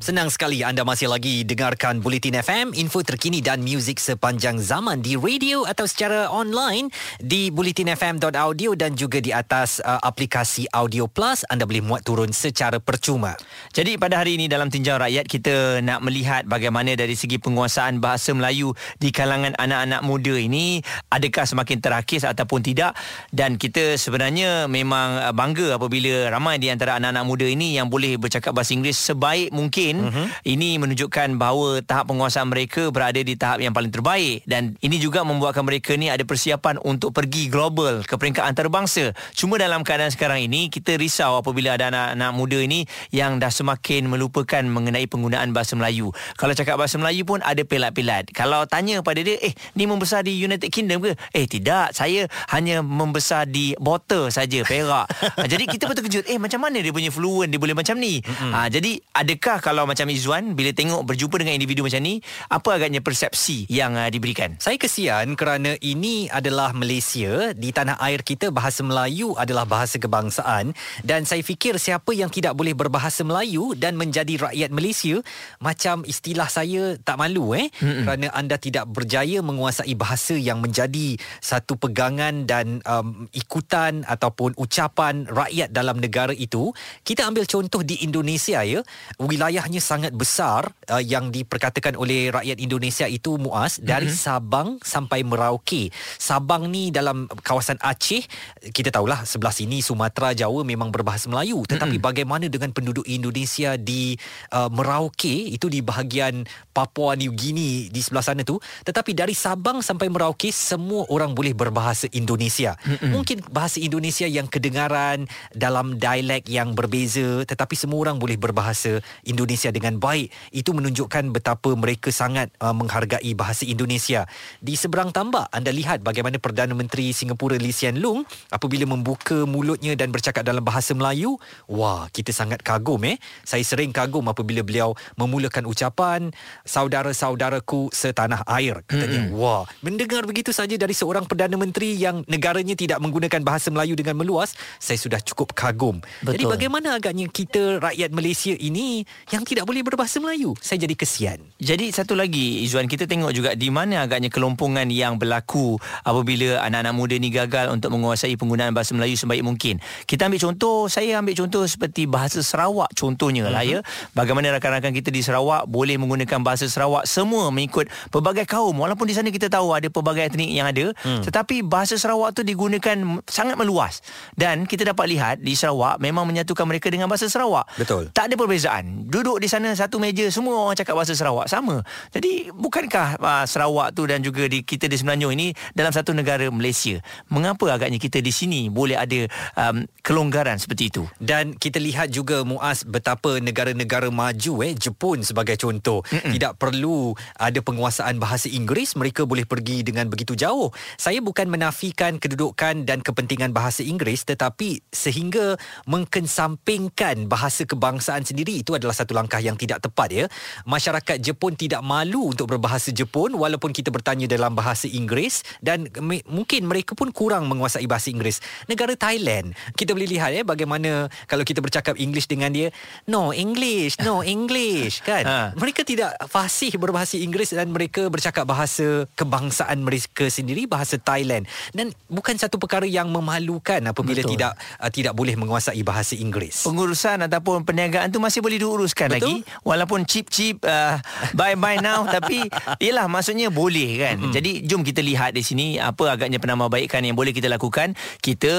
Senang 0.00 0.32
sekali 0.32 0.64
anda 0.64 0.80
masih 0.80 1.12
lagi 1.12 1.44
dengarkan 1.44 2.00
Bulletin 2.00 2.40
FM, 2.40 2.72
info 2.72 3.04
terkini 3.04 3.44
dan 3.44 3.60
muzik 3.60 4.00
sepanjang 4.00 4.56
zaman 4.56 5.04
di 5.04 5.12
radio 5.12 5.68
atau 5.68 5.84
secara 5.84 6.24
online 6.32 6.88
di 7.20 7.52
bulletinfm.audio 7.52 8.72
dan 8.80 8.96
juga 8.96 9.20
di 9.20 9.28
atas 9.28 9.76
uh, 9.84 10.00
aplikasi 10.00 10.64
Audio 10.72 11.04
Plus. 11.04 11.44
Anda 11.52 11.68
boleh 11.68 11.84
muat 11.84 12.00
turun 12.08 12.32
secara 12.32 12.80
percuma. 12.80 13.36
Jadi 13.76 14.00
pada 14.00 14.24
hari 14.24 14.40
ini 14.40 14.48
dalam 14.48 14.72
tinjau 14.72 14.96
rakyat 14.96 15.28
kita 15.28 15.84
nak 15.84 16.00
melihat 16.00 16.48
bagaimana 16.48 16.96
dari 16.96 17.12
segi 17.12 17.36
penguasaan 17.36 18.00
bahasa 18.00 18.32
Melayu 18.32 18.72
di 18.96 19.12
kalangan 19.12 19.52
anak-anak 19.60 20.00
muda 20.00 20.32
ini 20.32 20.80
adakah 21.12 21.44
semakin 21.44 21.76
terakis 21.76 22.24
ataupun 22.24 22.64
tidak? 22.64 22.96
Dan 23.36 23.60
kita 23.60 24.00
sebenarnya 24.00 24.64
memang 24.64 25.28
bangga 25.36 25.76
apabila 25.76 26.32
ramai 26.32 26.56
di 26.56 26.72
antara 26.72 26.96
anak-anak 26.96 27.24
muda 27.28 27.44
ini 27.44 27.76
yang 27.76 27.92
boleh 27.92 28.16
bercakap 28.16 28.56
bahasa 28.56 28.72
Inggeris 28.72 28.96
sebaik 28.96 29.52
mungkin 29.52 29.89
mungkin 29.90 30.06
uh-huh. 30.06 30.28
ini 30.46 30.78
menunjukkan 30.78 31.34
bahawa 31.36 31.82
tahap 31.82 32.10
penguasaan 32.14 32.48
mereka 32.50 32.88
berada 32.94 33.18
di 33.18 33.34
tahap 33.34 33.58
yang 33.62 33.74
paling 33.74 33.90
terbaik 33.90 34.46
dan 34.46 34.78
ini 34.80 34.96
juga 35.02 35.26
membuatkan 35.26 35.66
mereka 35.66 35.98
ni 35.98 36.08
ada 36.08 36.22
persiapan 36.22 36.78
untuk 36.82 37.10
pergi 37.10 37.50
global 37.50 38.06
ke 38.06 38.14
peringkat 38.14 38.46
antarabangsa. 38.46 39.12
Cuma 39.34 39.58
dalam 39.58 39.82
keadaan 39.82 40.14
sekarang 40.14 40.46
ini 40.46 40.70
kita 40.70 40.94
risau 40.96 41.42
apabila 41.42 41.74
ada 41.74 41.90
anak-anak 41.90 42.32
muda 42.34 42.58
ini 42.62 42.86
yang 43.10 43.42
dah 43.42 43.50
semakin 43.50 44.06
melupakan 44.06 44.62
mengenai 44.62 45.10
penggunaan 45.10 45.50
bahasa 45.50 45.74
Melayu. 45.74 46.14
Kalau 46.38 46.54
cakap 46.54 46.78
bahasa 46.78 46.96
Melayu 47.00 47.26
pun 47.26 47.42
ada 47.42 47.60
pelat-pelat. 47.66 48.30
Kalau 48.30 48.64
tanya 48.70 49.02
pada 49.02 49.20
dia, 49.20 49.38
eh 49.42 49.52
ni 49.74 49.88
membesar 49.88 50.22
di 50.22 50.36
United 50.38 50.70
Kingdom 50.70 51.02
ke? 51.02 51.12
Eh 51.34 51.46
tidak, 51.50 51.96
saya 51.96 52.30
hanya 52.54 52.84
membesar 52.84 53.48
di 53.48 53.74
Botol 53.80 54.30
saja, 54.30 54.62
Perak. 54.62 55.10
jadi 55.52 55.64
kita 55.66 55.88
pun 55.88 55.96
terkejut, 55.96 56.28
eh 56.28 56.38
macam 56.38 56.62
mana 56.62 56.78
dia 56.78 56.92
punya 56.92 57.10
fluent, 57.10 57.50
dia 57.50 57.60
boleh 57.60 57.74
macam 57.74 57.96
ni? 57.96 58.20
Mm-hmm. 58.20 58.52
Ha, 58.52 58.68
jadi 58.68 58.92
adakah 59.16 59.58
kalau 59.64 59.79
kalau 59.80 59.88
macam 59.88 60.12
Izzuan 60.12 60.52
bila 60.52 60.76
tengok 60.76 61.08
berjumpa 61.08 61.40
dengan 61.40 61.56
individu 61.56 61.80
macam 61.80 62.04
ni 62.04 62.20
apa 62.52 62.76
agaknya 62.76 63.00
persepsi 63.00 63.64
yang 63.72 63.96
uh, 63.96 64.12
diberikan? 64.12 64.60
Saya 64.60 64.76
kesian 64.76 65.32
kerana 65.40 65.72
ini 65.80 66.28
adalah 66.28 66.76
Malaysia. 66.76 67.56
Di 67.56 67.72
tanah 67.72 67.96
air 67.96 68.20
kita 68.20 68.52
bahasa 68.52 68.84
Melayu 68.84 69.32
adalah 69.40 69.64
bahasa 69.64 69.96
kebangsaan. 69.96 70.76
Dan 71.00 71.24
saya 71.24 71.40
fikir 71.40 71.80
siapa 71.80 72.12
yang 72.12 72.28
tidak 72.28 72.52
boleh 72.52 72.76
berbahasa 72.76 73.24
Melayu 73.24 73.72
dan 73.72 73.96
menjadi 73.96 74.52
rakyat 74.52 74.68
Malaysia 74.68 75.24
macam 75.64 76.04
istilah 76.04 76.52
saya 76.52 77.00
tak 77.00 77.16
malu 77.16 77.56
eh? 77.56 77.72
Mm-mm. 77.80 78.04
kerana 78.04 78.36
anda 78.36 78.60
tidak 78.60 78.84
berjaya 78.84 79.40
menguasai 79.40 79.96
bahasa 79.96 80.36
yang 80.36 80.60
menjadi 80.60 81.16
satu 81.40 81.80
pegangan 81.80 82.44
dan 82.44 82.84
um, 82.84 83.32
ikutan 83.32 84.04
ataupun 84.04 84.52
ucapan 84.60 85.24
rakyat 85.24 85.72
dalam 85.72 86.04
negara 86.04 86.36
itu. 86.36 86.68
Kita 87.00 87.24
ambil 87.24 87.48
contoh 87.48 87.80
di 87.80 88.04
Indonesia 88.04 88.60
ya. 88.60 88.84
Wilayah 89.16 89.69
jumlahnya 89.70 89.78
sangat 89.86 90.12
besar 90.18 90.74
uh, 90.90 90.98
yang 90.98 91.30
diperkatakan 91.30 91.94
oleh 91.94 92.34
rakyat 92.34 92.58
Indonesia 92.58 93.06
itu 93.06 93.38
Muaz 93.38 93.78
dari 93.78 94.10
mm-hmm. 94.10 94.26
Sabang 94.26 94.68
sampai 94.82 95.22
Merauke. 95.22 95.94
Sabang 96.18 96.66
ni 96.66 96.90
dalam 96.90 97.30
kawasan 97.46 97.78
Aceh, 97.78 98.26
kita 98.74 98.90
tahulah 98.90 99.22
sebelah 99.22 99.54
sini 99.54 99.78
Sumatera, 99.78 100.34
Jawa 100.34 100.66
memang 100.66 100.90
berbahasa 100.90 101.30
Melayu. 101.30 101.62
Tetapi 101.62 102.02
mm-hmm. 102.02 102.08
bagaimana 102.10 102.46
dengan 102.50 102.74
penduduk 102.74 103.06
Indonesia 103.06 103.78
di 103.78 104.18
uh, 104.50 104.66
Merauke 104.66 105.54
itu 105.54 105.70
di 105.70 105.78
bahagian 105.86 106.42
Papua 106.74 107.14
New 107.14 107.30
Guinea 107.30 107.86
di 107.86 108.00
sebelah 108.02 108.26
sana 108.26 108.42
tu, 108.42 108.58
tetapi 108.82 109.14
dari 109.14 109.38
Sabang 109.38 109.86
sampai 109.86 110.10
Merauke 110.10 110.50
semua 110.50 111.06
orang 111.14 111.30
boleh 111.30 111.54
berbahasa 111.54 112.10
Indonesia. 112.10 112.74
Mm-hmm. 112.82 113.10
Mungkin 113.14 113.38
bahasa 113.54 113.78
Indonesia 113.78 114.26
yang 114.26 114.50
kedengaran 114.50 115.30
dalam 115.54 115.94
dialek 115.94 116.50
yang 116.50 116.74
berbeza 116.74 117.46
tetapi 117.46 117.76
semua 117.76 118.08
orang 118.08 118.16
boleh 118.16 118.40
berbahasa 118.40 119.04
Indonesia 119.28 119.59
dengan 119.68 120.00
baik. 120.00 120.32
Itu 120.56 120.72
menunjukkan 120.72 121.28
betapa 121.36 121.76
mereka 121.76 122.08
sangat 122.08 122.48
uh, 122.64 122.72
menghargai 122.72 123.36
bahasa 123.36 123.68
Indonesia. 123.68 124.24
Di 124.64 124.80
seberang 124.80 125.12
tambak 125.12 125.52
anda 125.52 125.68
lihat 125.68 126.00
bagaimana 126.00 126.40
Perdana 126.40 126.72
Menteri 126.72 127.12
Singapura 127.12 127.60
Lee 127.60 127.76
Hsien 127.76 128.00
Loong 128.00 128.24
apabila 128.48 128.88
membuka 128.88 129.44
mulutnya 129.44 129.92
dan 129.92 130.08
bercakap 130.08 130.48
dalam 130.48 130.64
bahasa 130.64 130.96
Melayu, 130.96 131.36
wah, 131.68 132.08
kita 132.08 132.32
sangat 132.32 132.64
kagum 132.64 133.04
eh. 133.04 133.20
Saya 133.44 133.60
sering 133.60 133.92
kagum 133.92 134.24
apabila 134.32 134.64
beliau 134.64 134.96
memulakan 135.20 135.68
ucapan 135.68 136.32
saudara-saudaraku 136.64 137.92
setanah 137.92 138.40
air. 138.48 138.80
Katanya, 138.88 139.28
mm-hmm. 139.28 139.36
wah, 139.36 139.68
mendengar 139.84 140.24
begitu 140.24 140.54
saja 140.54 140.78
dari 140.78 140.96
seorang 140.96 141.28
Perdana 141.28 141.58
Menteri 141.58 141.98
yang 141.98 142.22
negaranya 142.30 142.78
tidak 142.78 143.02
menggunakan 143.02 143.42
bahasa 143.42 143.74
Melayu 143.74 143.98
dengan 143.98 144.14
meluas, 144.14 144.54
saya 144.78 144.96
sudah 144.96 145.18
cukup 145.18 145.50
kagum. 145.52 145.98
Betul. 146.22 146.38
Jadi 146.38 146.44
bagaimana 146.46 146.94
agaknya 146.94 147.26
kita 147.26 147.82
rakyat 147.82 148.14
Malaysia 148.14 148.54
ini 148.54 149.02
yang 149.34 149.42
tidak 149.50 149.66
boleh 149.66 149.82
berbahasa 149.82 150.22
Melayu? 150.22 150.54
Saya 150.62 150.86
jadi 150.86 150.94
kesian. 150.94 151.42
Jadi 151.58 151.90
satu 151.90 152.14
lagi 152.14 152.62
Izzuan 152.62 152.86
kita 152.86 153.10
tengok 153.10 153.34
juga 153.34 153.50
di 153.58 153.66
mana 153.66 154.06
agaknya 154.06 154.30
kelompongan 154.30 154.86
yang 154.86 155.18
berlaku 155.18 155.74
apabila 156.06 156.62
anak-anak 156.62 156.94
muda 156.94 157.18
ni 157.18 157.34
gagal 157.34 157.66
untuk 157.74 157.90
menguasai 157.90 158.38
penggunaan 158.38 158.70
bahasa 158.70 158.94
Melayu 158.94 159.18
sebaik 159.18 159.42
mungkin. 159.42 159.82
Kita 160.06 160.30
ambil 160.30 160.38
contoh, 160.38 160.86
saya 160.86 161.18
ambil 161.18 161.34
contoh 161.34 161.66
seperti 161.66 162.06
bahasa 162.06 162.46
Sarawak 162.46 162.94
contohnya 162.94 163.50
uh-huh. 163.50 163.54
lah 163.58 163.64
ya. 163.66 163.78
Mhm. 163.82 164.14
Bagaimana 164.14 164.54
rakan-rakan 164.54 164.94
kita 164.94 165.10
di 165.10 165.26
Sarawak 165.26 165.66
boleh 165.66 165.98
menggunakan 165.98 166.38
bahasa 166.46 166.70
Sarawak 166.70 167.10
semua 167.10 167.50
mengikut 167.50 167.90
pelbagai 168.14 168.46
kaum 168.46 168.78
walaupun 168.78 169.10
di 169.10 169.18
sana 169.18 169.34
kita 169.34 169.50
tahu 169.50 169.74
ada 169.74 169.90
pelbagai 169.90 170.30
etnik 170.30 170.46
yang 170.54 170.70
ada 170.70 170.94
hmm. 170.94 171.26
tetapi 171.26 171.66
bahasa 171.66 171.98
Sarawak 171.98 172.38
tu 172.38 172.46
digunakan 172.46 172.94
sangat 173.26 173.58
meluas 173.58 173.98
dan 174.38 174.68
kita 174.68 174.86
dapat 174.86 175.10
lihat 175.10 175.36
di 175.42 175.58
Sarawak 175.58 175.98
memang 175.98 176.22
menyatukan 176.28 176.62
mereka 176.68 176.86
dengan 176.92 177.10
bahasa 177.10 177.26
Sarawak. 177.26 177.66
Betul. 177.74 178.14
Tak 178.14 178.30
ada 178.30 178.34
perbezaan. 178.38 179.10
Duduk 179.10 179.39
di 179.40 179.48
sana 179.48 179.72
satu 179.72 179.96
meja 179.96 180.28
semua 180.28 180.68
orang 180.68 180.76
cakap 180.76 180.92
bahasa 180.92 181.16
Sarawak 181.16 181.48
sama. 181.48 181.80
Jadi 182.12 182.52
bukankah 182.52 183.16
uh, 183.16 183.44
Sarawak 183.48 183.96
tu 183.96 184.04
dan 184.04 184.20
juga 184.20 184.44
di 184.44 184.60
kita 184.60 184.84
di 184.84 185.00
Semenanjung 185.00 185.32
ini 185.32 185.56
dalam 185.72 185.90
satu 185.90 186.12
negara 186.12 186.44
Malaysia. 186.52 187.00
Mengapa 187.32 187.72
agaknya 187.72 187.96
kita 187.96 188.20
di 188.20 188.28
sini 188.28 188.68
boleh 188.68 189.00
ada 189.00 189.24
um, 189.56 189.88
kelonggaran 190.04 190.60
seperti 190.60 190.92
itu? 190.92 191.08
Dan 191.16 191.56
kita 191.56 191.80
lihat 191.80 192.12
juga 192.12 192.44
Muaz 192.44 192.84
betapa 192.84 193.40
negara-negara 193.40 194.12
maju 194.12 194.52
eh 194.60 194.76
Jepun 194.76 195.24
sebagai 195.24 195.56
contoh 195.56 196.04
Mm-mm. 196.12 196.36
tidak 196.36 196.60
perlu 196.60 197.16
ada 197.40 197.64
penguasaan 197.64 198.20
bahasa 198.20 198.52
Inggeris 198.52 198.94
mereka 199.00 199.24
boleh 199.24 199.48
pergi 199.48 199.80
dengan 199.80 200.12
begitu 200.12 200.36
jauh. 200.36 200.68
Saya 201.00 201.24
bukan 201.24 201.48
menafikan 201.48 202.20
kedudukan 202.20 202.84
dan 202.84 203.00
kepentingan 203.00 203.56
bahasa 203.56 203.80
Inggeris 203.80 204.28
tetapi 204.28 204.84
sehingga 204.92 205.56
mengkensampingkan 205.88 207.24
bahasa 207.30 207.64
kebangsaan 207.64 208.26
sendiri 208.26 208.60
itu 208.60 208.76
adalah 208.76 208.92
satu 208.92 209.16
langkah 209.20 209.36
yang 209.36 209.60
tidak 209.60 209.84
tepat 209.84 210.08
ya. 210.08 210.24
Masyarakat 210.64 211.20
Jepun 211.20 211.52
tidak 211.60 211.84
malu 211.84 212.32
untuk 212.32 212.48
berbahasa 212.48 212.88
Jepun 212.88 213.36
walaupun 213.36 213.76
kita 213.76 213.92
bertanya 213.92 214.24
dalam 214.24 214.56
bahasa 214.56 214.88
Inggeris 214.88 215.44
dan 215.60 215.92
me- 216.00 216.24
mungkin 216.24 216.64
mereka 216.64 216.96
pun 216.96 217.12
kurang 217.12 217.44
menguasai 217.52 217.84
bahasa 217.84 218.08
Inggeris. 218.08 218.40
Negara 218.64 218.96
Thailand, 218.96 219.52
kita 219.76 219.92
boleh 219.92 220.08
lihat 220.08 220.32
ya 220.32 220.42
bagaimana 220.42 221.12
kalau 221.28 221.44
kita 221.44 221.60
bercakap 221.60 222.00
English 222.00 222.24
dengan 222.24 222.48
dia, 222.48 222.72
no 223.04 223.36
English, 223.36 224.00
no 224.00 224.24
English 224.34 225.04
kan. 225.04 225.24
Ha. 225.28 225.38
Mereka 225.52 225.84
tidak 225.84 226.16
fasih 226.32 226.72
berbahasa 226.80 227.20
Inggeris 227.20 227.52
dan 227.52 227.68
mereka 227.68 228.08
bercakap 228.08 228.48
bahasa 228.48 229.04
kebangsaan 229.18 229.84
mereka 229.84 230.32
sendiri 230.32 230.64
bahasa 230.64 230.96
Thailand 230.96 231.44
dan 231.76 231.92
bukan 232.08 232.38
satu 232.38 232.56
perkara 232.56 232.86
yang 232.86 233.10
memalukan 233.10 233.82
apabila 233.84 234.22
Betul. 234.22 234.38
tidak 234.38 234.52
uh, 234.78 234.90
tidak 234.90 235.12
boleh 235.12 235.34
menguasai 235.34 235.82
bahasa 235.82 236.14
Inggeris. 236.14 236.64
Pengurusan 236.64 237.26
ataupun 237.26 237.66
perniagaan 237.66 238.08
tu 238.14 238.22
masih 238.22 238.40
boleh 238.40 238.56
diuruskan 238.62 239.09
Betul? 239.10 239.18
lagi 239.18 239.34
walaupun 239.66 240.06
chip-chip 240.06 240.62
uh, 240.64 241.02
buy 241.34 241.58
buy 241.58 241.82
now 241.82 242.06
tapi 242.14 242.46
ialah 242.78 243.10
maksudnya 243.10 243.50
boleh 243.50 243.90
kan. 243.98 244.16
Mm-hmm. 244.22 244.32
Jadi 244.34 244.50
jom 244.64 244.86
kita 244.86 245.02
lihat 245.02 245.34
di 245.34 245.42
sini 245.42 245.76
apa 245.82 246.14
agaknya 246.14 246.38
penambahbaikan 246.38 247.02
yang 247.02 247.18
boleh 247.18 247.34
kita 247.34 247.50
lakukan. 247.50 247.98
Kita 248.22 248.52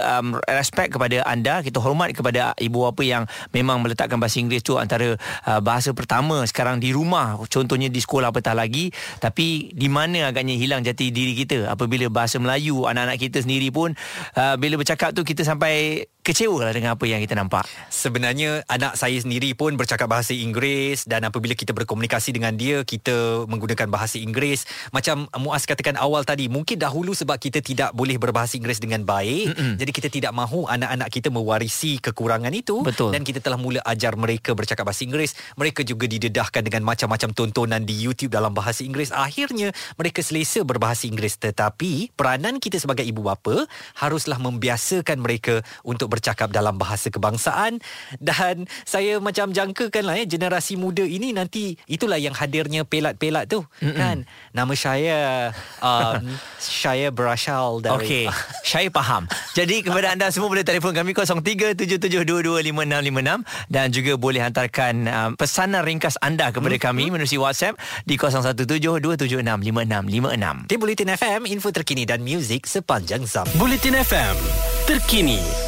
um, 0.00 0.40
respect 0.48 0.96
kepada 0.96 1.22
anda, 1.28 1.60
kita 1.60 1.78
hormat 1.78 2.16
kepada 2.16 2.56
ibu 2.58 2.88
bapa 2.88 3.02
yang 3.04 3.24
memang 3.52 3.84
meletakkan 3.84 4.16
bahasa 4.18 4.40
Inggeris 4.40 4.64
tu 4.64 4.80
antara 4.80 5.14
uh, 5.44 5.60
bahasa 5.60 5.92
pertama 5.92 6.40
sekarang 6.48 6.80
di 6.80 6.90
rumah 6.94 7.36
contohnya 7.50 7.92
di 7.92 8.00
sekolah 8.00 8.30
apatah 8.32 8.54
lagi 8.56 8.90
tapi 9.18 9.72
di 9.74 9.88
mana 9.90 10.30
agaknya 10.30 10.54
hilang 10.56 10.82
jati 10.84 11.10
diri 11.12 11.34
kita 11.34 11.68
apabila 11.68 12.08
bahasa 12.08 12.40
Melayu 12.40 12.86
anak-anak 12.86 13.18
kita 13.20 13.44
sendiri 13.44 13.68
pun 13.68 13.92
uh, 14.36 14.54
bila 14.56 14.80
bercakap 14.80 15.12
tu 15.12 15.22
kita 15.24 15.44
sampai 15.44 16.06
kecewa 16.28 16.60
lah 16.60 16.76
dengan 16.76 16.92
apa 16.92 17.08
yang 17.08 17.24
kita 17.24 17.32
nampak. 17.32 17.64
Sebenarnya 17.88 18.60
anak 18.68 19.00
saya 19.00 19.16
sendiri 19.16 19.56
pun 19.56 19.80
bercakap 19.80 20.12
bahasa 20.12 20.36
Inggeris 20.36 21.08
dan 21.08 21.24
apabila 21.24 21.56
kita 21.56 21.72
berkomunikasi 21.72 22.36
dengan 22.36 22.52
dia, 22.52 22.84
kita 22.84 23.48
menggunakan 23.48 23.88
bahasa 23.88 24.20
Inggeris. 24.20 24.68
Macam 24.92 25.24
Muaz 25.40 25.64
katakan 25.64 25.96
awal 25.96 26.28
tadi, 26.28 26.52
mungkin 26.52 26.76
dahulu 26.76 27.16
sebab 27.16 27.40
kita 27.40 27.64
tidak 27.64 27.96
boleh 27.96 28.20
berbahasa 28.20 28.60
Inggeris 28.60 28.76
dengan 28.76 29.08
baik, 29.08 29.56
Mm-mm. 29.56 29.72
jadi 29.80 29.88
kita 29.88 30.08
tidak 30.12 30.32
mahu 30.36 30.68
anak-anak 30.68 31.08
kita 31.08 31.32
mewarisi 31.32 31.96
kekurangan 31.96 32.52
itu 32.52 32.84
Betul. 32.84 33.16
dan 33.16 33.24
kita 33.24 33.40
telah 33.40 33.56
mula 33.56 33.80
ajar 33.88 34.12
mereka 34.12 34.52
bercakap 34.52 34.84
bahasa 34.84 35.08
Inggeris. 35.08 35.32
Mereka 35.56 35.80
juga 35.88 36.04
didedahkan 36.04 36.60
dengan 36.60 36.84
macam-macam 36.84 37.32
tontonan 37.32 37.88
di 37.88 37.96
YouTube 37.96 38.36
dalam 38.36 38.52
bahasa 38.52 38.84
Inggeris. 38.84 39.16
Akhirnya 39.16 39.72
mereka 39.96 40.20
selesa 40.20 40.60
berbahasa 40.60 41.08
Inggeris 41.08 41.40
tetapi 41.40 42.12
peranan 42.12 42.60
kita 42.60 42.76
sebagai 42.76 43.08
ibu 43.08 43.24
bapa 43.24 43.64
haruslah 43.96 44.36
membiasakan 44.36 45.24
mereka 45.24 45.64
untuk 45.88 46.17
bercakap 46.18 46.50
dalam 46.50 46.74
bahasa 46.74 47.08
kebangsaan. 47.08 47.78
Dan 48.18 48.66
saya 48.82 49.22
macam 49.22 49.54
jangkakan 49.54 50.02
lah 50.02 50.18
ya 50.18 50.26
generasi 50.26 50.74
muda 50.74 51.06
ini 51.06 51.30
nanti 51.30 51.78
itulah 51.86 52.18
yang 52.18 52.34
hadirnya 52.34 52.82
pelat-pelat 52.82 53.46
tu 53.46 53.62
Mm-mm. 53.80 53.94
kan? 53.94 54.26
Nama 54.52 54.74
saya 54.74 55.16
um, 55.78 56.34
saya 56.82 57.14
berasal 57.14 57.80
dari 57.80 57.94
Okey 57.94 58.26
saya 58.68 58.92
faham. 58.92 59.24
Jadi 59.56 59.80
kepada 59.80 60.12
anda 60.12 60.28
semua 60.28 60.52
boleh 60.52 60.66
telefon 60.66 60.92
kami 60.92 61.16
0377225656 61.16 63.72
dan 63.72 63.86
juga 63.88 64.12
boleh 64.20 64.44
hantarkan 64.44 65.08
um, 65.08 65.32
pesanan 65.38 65.84
ringkas 65.84 66.16
anda 66.20 66.52
kepada 66.52 66.76
mm-hmm. 66.76 66.92
kami 66.92 67.08
menerusi 67.08 67.40
WhatsApp 67.40 67.80
di 68.04 68.20
0172765656 68.20 70.68
di 70.68 70.76
Bulletin 70.76 71.08
FM 71.16 71.48
info 71.48 71.72
terkini 71.72 72.04
dan 72.04 72.20
muzik 72.24 72.66
sepanjang 72.68 73.24
zaman 73.24 73.52
Bulletin 73.56 73.96
FM 74.00 74.36
terkini 74.84 75.67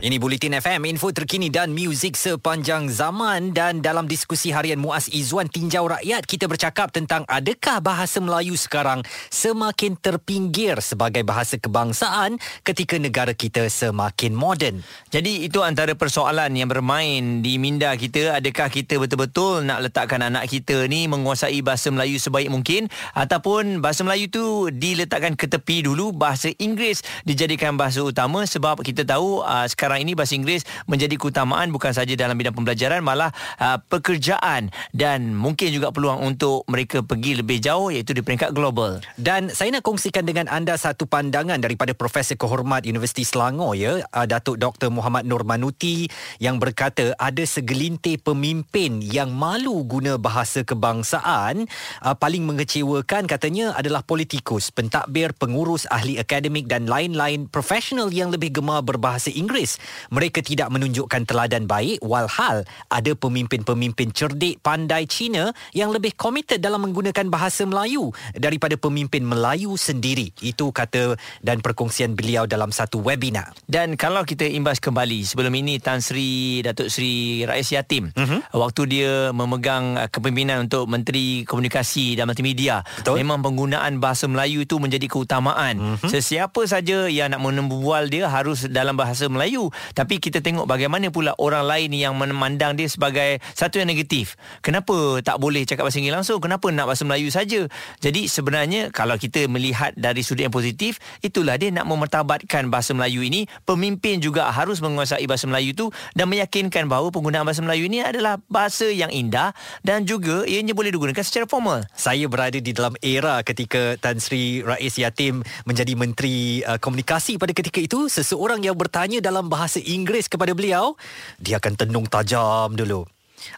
Ini 0.00 0.16
Bulletin 0.16 0.56
FM, 0.56 0.88
info 0.88 1.12
terkini 1.12 1.52
dan 1.52 1.76
muzik 1.76 2.16
sepanjang 2.16 2.88
zaman. 2.88 3.52
Dan 3.52 3.84
dalam 3.84 4.08
diskusi 4.08 4.48
harian 4.48 4.80
Muaz 4.80 5.12
Izzuan 5.12 5.44
Tinjau 5.44 5.92
Rakyat, 5.92 6.24
kita 6.24 6.48
bercakap 6.48 6.88
tentang 6.88 7.28
adakah 7.28 7.84
bahasa 7.84 8.16
Melayu 8.16 8.56
sekarang 8.56 9.04
semakin 9.28 10.00
terpinggir 10.00 10.80
sebagai 10.80 11.20
bahasa 11.20 11.60
kebangsaan 11.60 12.40
ketika 12.64 12.96
negara 12.96 13.36
kita 13.36 13.68
semakin 13.68 14.32
moden. 14.32 14.80
Jadi 15.12 15.44
itu 15.44 15.60
antara 15.60 15.92
persoalan 15.92 16.48
yang 16.56 16.72
bermain 16.72 17.44
di 17.44 17.60
minda 17.60 17.92
kita, 17.92 18.40
adakah 18.40 18.72
kita 18.72 18.96
betul-betul 18.96 19.68
nak 19.68 19.84
letakkan 19.84 20.24
anak 20.24 20.48
kita 20.48 20.88
ni 20.88 21.12
menguasai 21.12 21.60
bahasa 21.60 21.92
Melayu 21.92 22.16
sebaik 22.16 22.48
mungkin? 22.48 22.88
Ataupun 23.12 23.84
bahasa 23.84 24.00
Melayu 24.00 24.32
tu 24.32 24.72
diletakkan 24.72 25.36
ke 25.36 25.44
tepi 25.44 25.84
dulu, 25.84 26.16
bahasa 26.16 26.48
Inggeris 26.56 27.04
dijadikan 27.28 27.76
bahasa 27.76 28.00
utama 28.00 28.48
sebab 28.48 28.80
kita 28.80 29.04
tahu 29.04 29.44
uh, 29.44 29.68
sekarang 29.68 29.89
sekarang 29.90 30.06
ini 30.06 30.14
bahasa 30.14 30.38
Inggeris 30.38 30.62
menjadi 30.86 31.18
keutamaan 31.18 31.74
bukan 31.74 31.90
saja 31.90 32.14
dalam 32.14 32.38
bidang 32.38 32.54
pembelajaran 32.54 33.02
malah 33.02 33.34
uh, 33.58 33.82
pekerjaan 33.90 34.70
dan 34.94 35.34
mungkin 35.34 35.74
juga 35.74 35.90
peluang 35.90 36.22
untuk 36.22 36.62
mereka 36.70 37.02
pergi 37.02 37.42
lebih 37.42 37.58
jauh 37.58 37.90
iaitu 37.90 38.14
di 38.14 38.22
peringkat 38.22 38.54
global. 38.54 39.02
Dan 39.18 39.50
saya 39.50 39.74
nak 39.74 39.82
kongsikan 39.82 40.22
dengan 40.22 40.46
anda 40.46 40.78
satu 40.78 41.10
pandangan 41.10 41.58
daripada 41.58 41.90
Profesor 41.90 42.38
Kehormat 42.38 42.86
Universiti 42.86 43.26
Selangor 43.26 43.74
ya, 43.74 43.98
uh, 43.98 44.26
Datuk 44.30 44.62
Dr. 44.62 44.94
Muhammad 44.94 45.26
Nur 45.26 45.42
Manuti 45.42 46.06
yang 46.38 46.62
berkata 46.62 47.10
ada 47.18 47.42
segelintir 47.42 48.22
pemimpin 48.22 49.02
yang 49.02 49.34
malu 49.34 49.82
guna 49.82 50.22
bahasa 50.22 50.62
kebangsaan 50.62 51.66
uh, 52.06 52.14
paling 52.14 52.46
mengecewakan 52.46 53.26
katanya 53.26 53.74
adalah 53.74 54.06
politikus, 54.06 54.70
pentadbir, 54.70 55.34
pengurus, 55.34 55.90
ahli 55.90 56.14
akademik 56.14 56.70
dan 56.70 56.86
lain-lain 56.86 57.50
profesional 57.50 58.06
yang 58.14 58.30
lebih 58.30 58.54
gemar 58.54 58.86
berbahasa 58.86 59.34
Inggeris. 59.34 59.79
Mereka 60.12 60.44
tidak 60.44 60.68
menunjukkan 60.72 61.24
teladan 61.24 61.64
baik 61.64 62.02
walhal 62.04 62.64
ada 62.88 63.12
pemimpin-pemimpin 63.14 64.10
cerdik 64.12 64.60
pandai 64.60 65.06
Cina 65.06 65.52
yang 65.72 65.94
lebih 65.94 66.14
komited 66.14 66.60
dalam 66.60 66.84
menggunakan 66.84 67.26
bahasa 67.30 67.64
Melayu 67.64 68.12
daripada 68.36 68.76
pemimpin 68.76 69.22
Melayu 69.24 69.74
sendiri. 69.78 70.32
Itu 70.44 70.70
kata 70.70 71.16
dan 71.40 71.64
perkongsian 71.64 72.14
beliau 72.14 72.44
dalam 72.44 72.74
satu 72.74 73.00
webinar. 73.00 73.54
Dan 73.64 73.94
kalau 73.96 74.26
kita 74.26 74.44
imbas 74.46 74.82
kembali 74.82 75.24
sebelum 75.24 75.52
ini 75.56 75.78
Tan 75.80 76.02
Sri 76.04 76.60
Datuk 76.60 76.90
Sri 76.92 77.42
Rais 77.46 77.66
Yatim 77.70 78.12
uh-huh. 78.12 78.40
waktu 78.52 78.82
dia 78.90 79.12
memegang 79.30 79.96
uh, 79.96 80.08
kepimpinan 80.10 80.68
untuk 80.68 80.90
Menteri 80.90 81.46
Komunikasi 81.46 82.18
dan 82.18 82.28
Multimedia 82.28 82.82
Betul. 83.00 83.22
memang 83.22 83.40
penggunaan 83.40 84.02
bahasa 84.02 84.26
Melayu 84.26 84.66
itu 84.66 84.76
menjadi 84.76 85.06
keutamaan. 85.06 85.78
Uh-huh. 85.78 86.10
Sesiapa 86.10 86.60
saja 86.68 87.06
yang 87.08 87.32
nak 87.32 87.40
menembual 87.40 88.10
dia 88.10 88.28
harus 88.28 88.66
dalam 88.66 88.98
bahasa 88.98 89.30
Melayu. 89.30 89.69
Tapi 89.92 90.22
kita 90.22 90.40
tengok 90.40 90.68
bagaimana 90.68 91.10
pula 91.10 91.34
orang 91.40 91.66
lain 91.66 91.90
yang 91.96 92.14
memandang 92.16 92.76
dia 92.78 92.86
sebagai 92.86 93.42
satu 93.52 93.82
yang 93.82 93.90
negatif. 93.90 94.38
Kenapa 94.64 95.20
tak 95.20 95.36
boleh 95.36 95.66
cakap 95.66 95.86
bahasa 95.88 95.98
Inggeris 96.00 96.16
langsung? 96.22 96.38
Kenapa 96.40 96.70
nak 96.72 96.88
bahasa 96.88 97.04
Melayu 97.04 97.28
saja? 97.28 97.66
Jadi 98.00 98.30
sebenarnya 98.30 98.88
kalau 98.94 99.18
kita 99.20 99.44
melihat 99.50 99.92
dari 99.98 100.24
sudut 100.24 100.46
yang 100.46 100.54
positif, 100.54 101.02
itulah 101.20 101.60
dia 101.60 101.68
nak 101.68 101.84
memertabatkan 101.84 102.72
bahasa 102.72 102.96
Melayu 102.96 103.20
ini. 103.20 103.44
Pemimpin 103.68 104.24
juga 104.24 104.48
harus 104.48 104.80
menguasai 104.80 105.26
bahasa 105.28 105.44
Melayu 105.50 105.76
itu 105.76 105.86
dan 106.16 106.30
meyakinkan 106.32 106.88
bahawa 106.88 107.12
penggunaan 107.12 107.44
bahasa 107.44 107.60
Melayu 107.60 107.90
ini 107.90 108.00
adalah 108.00 108.40
bahasa 108.48 108.88
yang 108.88 109.12
indah 109.12 109.52
dan 109.84 110.08
juga 110.08 110.48
ianya 110.48 110.72
boleh 110.72 110.88
digunakan 110.88 111.20
secara 111.20 111.44
formal. 111.44 111.84
Saya 111.92 112.24
berada 112.30 112.56
di 112.56 112.72
dalam 112.72 112.96
era 113.04 113.44
ketika 113.44 114.00
Tan 114.00 114.16
Sri 114.16 114.64
Rais 114.64 114.96
Yatim 114.96 115.44
menjadi 115.68 115.92
Menteri 115.92 116.64
uh, 116.64 116.80
Komunikasi 116.80 117.36
pada 117.36 117.52
ketika 117.52 117.76
itu 117.84 118.08
seseorang 118.08 118.64
yang 118.64 118.72
bertanya 118.72 119.20
dalam 119.20 119.52
bahasa 119.52 119.59
Inggeris 119.84 120.30
kepada 120.30 120.56
beliau 120.56 120.96
dia 121.36 121.60
akan 121.60 121.74
tenung 121.76 122.06
tajam 122.08 122.72
dulu 122.72 123.04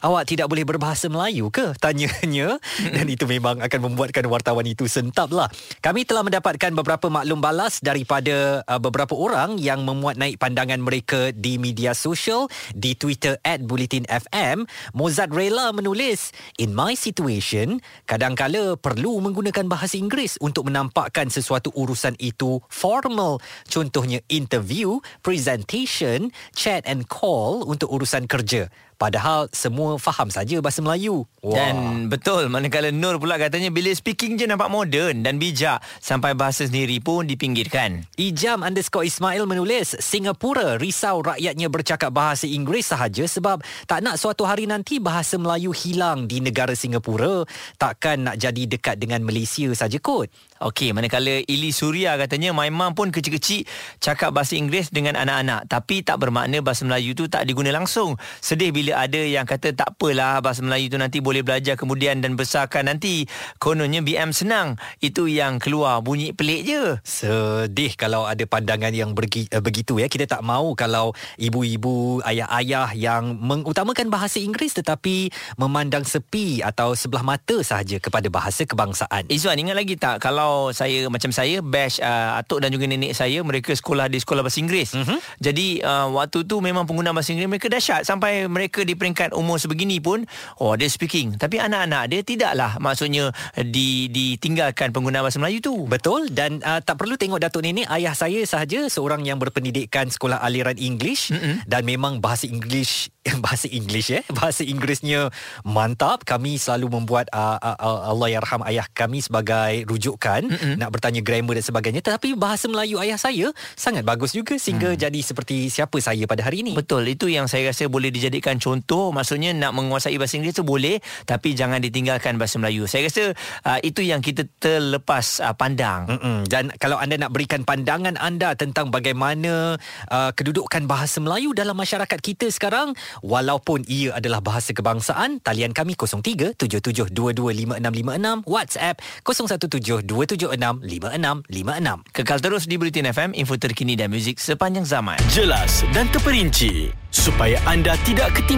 Awak 0.03 0.25
tidak 0.29 0.47
boleh 0.49 0.65
berbahasa 0.67 1.07
Melayu 1.11 1.51
ke? 1.53 1.75
Tanyanya. 1.79 2.59
Dan 2.81 3.07
itu 3.07 3.25
memang 3.27 3.63
akan 3.63 3.81
membuatkan 3.93 4.27
wartawan 4.27 4.67
itu 4.67 4.87
sentap 4.91 5.31
lah 5.33 5.49
Kami 5.81 6.05
telah 6.05 6.25
mendapatkan 6.27 6.73
beberapa 6.75 7.09
maklum 7.09 7.39
balas 7.39 7.79
Daripada 7.81 8.67
uh, 8.67 8.81
beberapa 8.81 9.15
orang 9.17 9.57
Yang 9.59 9.81
memuat 9.87 10.17
naik 10.19 10.37
pandangan 10.39 10.81
mereka 10.83 11.31
Di 11.33 11.57
media 11.57 11.93
sosial 11.97 12.49
Di 12.75 12.99
Twitter 12.99 13.39
At 13.47 13.65
Bulletin 13.65 14.05
FM 14.09 14.67
Mozart 14.93 15.31
Rela 15.33 15.71
menulis 15.71 16.35
In 16.59 16.75
my 16.77 16.97
situation 16.99 17.81
Kadangkala 18.05 18.77
perlu 18.77 19.21
menggunakan 19.23 19.69
bahasa 19.69 19.97
Inggeris 19.97 20.37
Untuk 20.43 20.69
menampakkan 20.69 21.29
sesuatu 21.33 21.73
urusan 21.73 22.19
itu 22.21 22.61
formal. 22.69 23.41
Contohnya 23.67 24.21
interview, 24.29 25.01
presentation, 25.25 26.31
chat 26.53 26.85
and 26.85 27.09
call 27.09 27.65
Untuk 27.67 27.89
urusan 27.91 28.29
kerja 28.29 28.69
Padahal 29.03 29.51
semua 29.51 29.99
faham 29.99 30.31
saja 30.31 30.63
bahasa 30.63 30.79
Melayu. 30.79 31.27
Wah. 31.43 31.59
Dan 31.59 32.07
betul 32.07 32.47
manakala 32.47 32.95
Nur 32.95 33.19
pula 33.19 33.35
katanya 33.35 33.75
bila 33.75 33.91
speaking 33.91 34.39
je 34.39 34.47
nampak 34.47 34.71
moden 34.71 35.27
dan 35.27 35.43
bijak 35.43 35.83
sampai 35.99 36.39
bahasa 36.39 36.71
sendiri 36.71 37.03
pun 37.03 37.27
dipinggirkan. 37.27 38.07
Ijam 38.15 38.63
underscore 38.63 39.03
Ismail 39.03 39.43
menulis 39.51 39.99
Singapura 39.99 40.79
risau 40.79 41.19
rakyatnya 41.19 41.67
bercakap 41.67 42.15
bahasa 42.15 42.47
Inggeris 42.47 42.95
sahaja 42.95 43.27
sebab 43.27 43.59
tak 43.91 44.07
nak 44.07 44.23
suatu 44.23 44.47
hari 44.47 44.71
nanti 44.71 45.03
bahasa 45.03 45.35
Melayu 45.35 45.75
hilang 45.75 46.31
di 46.31 46.39
negara 46.39 46.79
Singapura. 46.79 47.43
Takkan 47.83 48.31
nak 48.31 48.39
jadi 48.39 48.71
dekat 48.71 49.03
dengan 49.03 49.27
Malaysia 49.27 49.67
saja 49.75 49.99
kot. 49.99 50.31
Okey, 50.63 50.95
manakala 50.95 51.43
Ili 51.51 51.75
Surya 51.75 52.15
katanya 52.15 52.55
my 52.55 52.71
mum 52.71 52.95
pun 52.95 53.11
kecil-kecil 53.11 53.67
cakap 53.99 54.31
bahasa 54.31 54.55
Inggeris 54.55 54.95
dengan 54.95 55.19
anak-anak 55.19 55.67
tapi 55.67 56.07
tak 56.07 56.23
bermakna 56.23 56.63
bahasa 56.63 56.87
Melayu 56.87 57.19
tu 57.19 57.27
tak 57.27 57.51
diguna 57.51 57.75
langsung. 57.75 58.15
Sedih 58.39 58.71
bila 58.71 58.92
ada 58.95 59.19
yang 59.19 59.49
kata 59.49 59.75
tak 59.75 59.97
apalah 59.97 60.39
bahasa 60.45 60.63
Melayu 60.63 60.93
tu 60.93 60.99
nanti 61.01 61.19
boleh 61.19 61.43
belajar 61.43 61.75
kemudian 61.75 62.21
dan 62.21 62.39
besarkan 62.39 62.93
nanti. 62.93 63.27
Kononnya 63.59 64.05
BM 64.05 64.31
senang. 64.31 64.77
Itu 65.03 65.27
yang 65.27 65.59
keluar 65.59 66.05
bunyi 66.05 66.37
pelik 66.37 66.61
je. 66.69 66.83
Sedih 67.03 67.97
kalau 67.97 68.29
ada 68.29 68.45
pandangan 68.47 68.93
yang 68.93 69.17
bergi, 69.17 69.49
uh, 69.51 69.65
begitu 69.65 69.99
ya. 69.99 70.07
Kita 70.07 70.29
tak 70.29 70.45
mahu 70.45 70.77
kalau 70.77 71.17
ibu-ibu, 71.41 72.21
ayah-ayah 72.23 72.93
yang 72.95 73.37
mengutamakan 73.41 74.13
bahasa 74.13 74.39
Inggeris 74.39 74.77
tetapi 74.77 75.33
memandang 75.57 76.05
sepi 76.05 76.61
atau 76.61 76.93
sebelah 76.93 77.25
mata 77.25 77.59
sahaja 77.65 77.97
kepada 77.99 78.29
bahasa 78.29 78.69
kebangsaan. 78.69 79.27
Izzuan 79.33 79.59
ingat 79.59 79.77
lagi 79.79 79.97
tak 79.97 80.21
kalau 80.21 80.71
saya 80.77 81.09
macam 81.09 81.33
saya 81.33 81.65
batch 81.65 81.99
uh, 82.05 82.39
atuk 82.39 82.61
dan 82.61 82.69
juga 82.69 82.85
nenek 82.87 83.17
saya 83.17 83.41
mereka 83.41 83.73
sekolah 83.73 84.11
di 84.13 84.19
sekolah 84.21 84.45
bahasa 84.45 84.59
Inggeris. 84.61 84.93
Uh-huh. 84.93 85.19
Jadi 85.41 85.81
uh, 85.81 86.13
waktu 86.13 86.45
tu 86.45 86.61
memang 86.61 86.85
penggunaan 86.85 87.17
bahasa 87.17 87.33
Inggeris 87.33 87.51
mereka 87.51 87.67
dahsyat 87.73 88.05
sampai 88.05 88.47
mereka 88.51 88.82
di 88.83 88.95
peringkat 88.99 89.35
umur 89.35 89.59
sebegini 89.59 89.99
pun 89.99 90.25
oh 90.61 90.75
dia 90.75 90.91
speaking. 90.91 91.39
Tapi 91.39 91.59
anak-anak 91.59 92.05
dia 92.11 92.21
tidaklah 92.23 92.79
maksudnya 92.79 93.31
di 93.59 94.07
ditinggalkan 94.13 94.91
penggunaan 94.91 95.25
bahasa 95.25 95.39
Melayu 95.41 95.59
tu. 95.63 95.75
Betul 95.87 96.31
dan 96.31 96.61
uh, 96.63 96.83
tak 96.83 96.99
perlu 96.99 97.17
tengok 97.17 97.43
datuk 97.43 97.63
nenek 97.65 97.89
ayah 97.91 98.15
saya 98.15 98.43
sahaja 98.45 98.87
seorang 98.91 99.23
yang 99.27 99.39
berpendidikan 99.39 100.11
sekolah 100.11 100.43
aliran 100.43 100.77
English 100.79 101.33
uh-huh. 101.33 101.63
dan 101.67 101.83
memang 101.87 102.19
bahasa 102.19 102.47
English 102.47 103.13
bahasa 103.45 103.71
English 103.71 104.11
eh 104.11 104.25
bahasa 104.35 104.67
Inggerisnya 104.67 105.31
mantap 105.63 106.27
kami 106.27 106.59
selalu 106.59 106.99
membuat 106.99 107.31
uh, 107.31 107.59
uh, 107.59 108.11
Allah 108.11 108.39
yarham 108.39 108.63
ayah 108.67 108.87
kami 108.91 109.23
sebagai 109.23 109.87
rujukan 109.87 110.47
Mm-mm. 110.47 110.75
nak 110.79 110.91
bertanya 110.91 111.23
grammar 111.23 111.59
dan 111.59 111.65
sebagainya 111.65 112.01
tetapi 112.03 112.35
bahasa 112.35 112.67
Melayu 112.67 112.99
ayah 112.99 113.19
saya 113.19 113.55
sangat 113.79 114.03
bagus 114.03 114.35
juga 114.35 114.59
sehingga 114.59 114.95
mm. 114.95 114.99
jadi 114.99 115.21
seperti 115.23 115.71
siapa 115.71 115.95
saya 116.03 116.27
pada 116.27 116.43
hari 116.43 116.67
ini 116.67 116.75
betul 116.75 117.07
itu 117.07 117.31
yang 117.31 117.47
saya 117.47 117.71
rasa 117.71 117.87
boleh 117.87 118.11
dijadikan 118.11 118.59
contoh 118.63 119.11
maksudnya 119.11 119.51
nak 119.51 119.75
menguasai 119.75 120.15
bahasa 120.15 120.39
Inggeris 120.39 120.55
tu 120.55 120.63
boleh 120.63 121.03
tapi 121.27 121.59
jangan 121.59 121.83
ditinggalkan 121.83 122.39
bahasa 122.39 122.63
Melayu 122.63 122.87
saya 122.87 123.11
rasa 123.11 123.35
uh, 123.67 123.83
itu 123.83 124.07
yang 124.07 124.23
kita 124.23 124.47
terlepas 124.63 125.43
uh, 125.43 125.59
pandang 125.59 126.07
Mm-mm. 126.07 126.47
dan 126.47 126.71
kalau 126.79 127.03
anda 127.03 127.19
nak 127.19 127.35
berikan 127.35 127.67
pandangan 127.67 128.15
anda 128.23 128.55
tentang 128.55 128.95
bagaimana 128.95 129.75
uh, 130.07 130.31
kedudukan 130.31 130.87
bahasa 130.87 131.19
Melayu 131.19 131.51
dalam 131.51 131.75
masyarakat 131.75 132.23
kita 132.23 132.47
sekarang 132.55 132.95
Walaupun 133.23 133.87
ia 133.89 134.13
adalah 134.13 134.45
bahasa 134.45 134.77
kebangsaan, 134.77 135.41
talian 135.41 135.73
kami 135.73 135.97
0377225656, 135.97 138.45
WhatsApp 138.45 139.01
0172765656. 139.25 142.13
Kekal 142.13 142.45
terus 142.45 142.69
di 142.69 142.77
Bulletin 142.77 143.09
FM, 143.09 143.33
info 143.33 143.57
terkini 143.57 143.97
dan 143.97 144.13
muzik 144.13 144.37
sepanjang 144.37 144.85
zaman. 144.85 145.17
Jelas 145.33 145.81
dan 145.97 146.05
terperinci 146.13 146.93
supaya 147.13 147.61
anda 147.65 147.97
tidak 148.05 148.33
ketinggalan. 148.37 148.52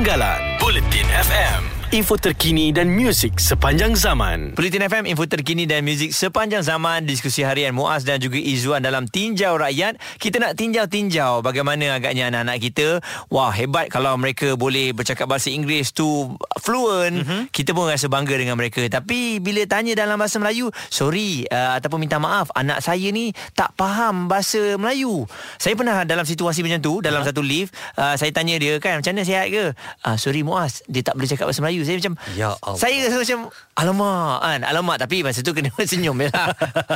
Bulletin 0.58 1.06
FM 1.06 1.83
info 1.94 2.18
terkini 2.18 2.74
dan 2.74 2.90
muzik 2.90 3.38
sepanjang 3.38 3.94
zaman. 3.94 4.58
Politin 4.58 4.82
FM, 4.82 5.06
info 5.06 5.30
terkini 5.30 5.62
dan 5.62 5.86
muzik 5.86 6.10
sepanjang 6.10 6.66
zaman. 6.66 7.06
Diskusi 7.06 7.46
harian 7.46 7.70
Muaz 7.70 8.02
dan 8.02 8.18
juga 8.18 8.34
Izzuan 8.34 8.82
dalam 8.82 9.06
Tinjau 9.06 9.54
Rakyat. 9.54 10.02
Kita 10.18 10.42
nak 10.42 10.58
tinjau-tinjau 10.58 11.46
bagaimana 11.46 12.02
agaknya 12.02 12.34
anak-anak 12.34 12.58
kita. 12.66 12.98
Wah, 13.30 13.54
hebat 13.54 13.94
kalau 13.94 14.18
mereka 14.18 14.58
boleh 14.58 14.90
bercakap 14.90 15.30
bahasa 15.30 15.54
Inggeris 15.54 15.94
tu 15.94 16.34
fluent. 16.58 17.22
Mm-hmm. 17.22 17.54
Kita 17.54 17.70
pun 17.70 17.86
rasa 17.86 18.10
bangga 18.10 18.42
dengan 18.42 18.58
mereka. 18.58 18.82
Tapi 18.90 19.38
bila 19.38 19.62
tanya 19.62 19.94
dalam 19.94 20.18
bahasa 20.18 20.42
Melayu, 20.42 20.74
sorry 20.90 21.46
uh, 21.46 21.78
ataupun 21.78 22.02
minta 22.02 22.18
maaf, 22.18 22.50
anak 22.58 22.82
saya 22.82 23.06
ni 23.14 23.30
tak 23.54 23.70
faham 23.78 24.26
bahasa 24.26 24.74
Melayu. 24.82 25.30
Saya 25.62 25.78
pernah 25.78 26.02
dalam 26.02 26.26
situasi 26.26 26.66
macam 26.66 26.82
tu, 26.82 26.98
dalam 26.98 27.22
uh-huh. 27.22 27.30
satu 27.30 27.38
lift. 27.38 27.70
Uh, 27.94 28.18
saya 28.18 28.34
tanya 28.34 28.58
dia 28.58 28.82
kan, 28.82 28.98
macam 28.98 29.14
mana 29.14 29.22
sihat 29.22 29.46
ke? 29.46 29.70
Uh, 30.02 30.18
sorry 30.18 30.42
Muaz, 30.42 30.82
dia 30.90 31.06
tak 31.06 31.14
boleh 31.14 31.30
cakap 31.30 31.46
bahasa 31.46 31.62
Melayu 31.62 31.83
Saya 31.84 31.96
macam 32.00 32.14
Ya 32.34 32.50
Allah. 32.58 32.80
Saya 32.80 32.96
rasa 33.06 33.16
macam 33.20 33.40
Alamak 33.74 34.36
kan 34.40 34.60
Alamak 34.64 34.96
Tapi 35.02 35.16
masa 35.26 35.42
tu 35.42 35.52
kena 35.52 35.70
senyum 35.90 36.16
je 36.18 36.28
lah 36.30 36.48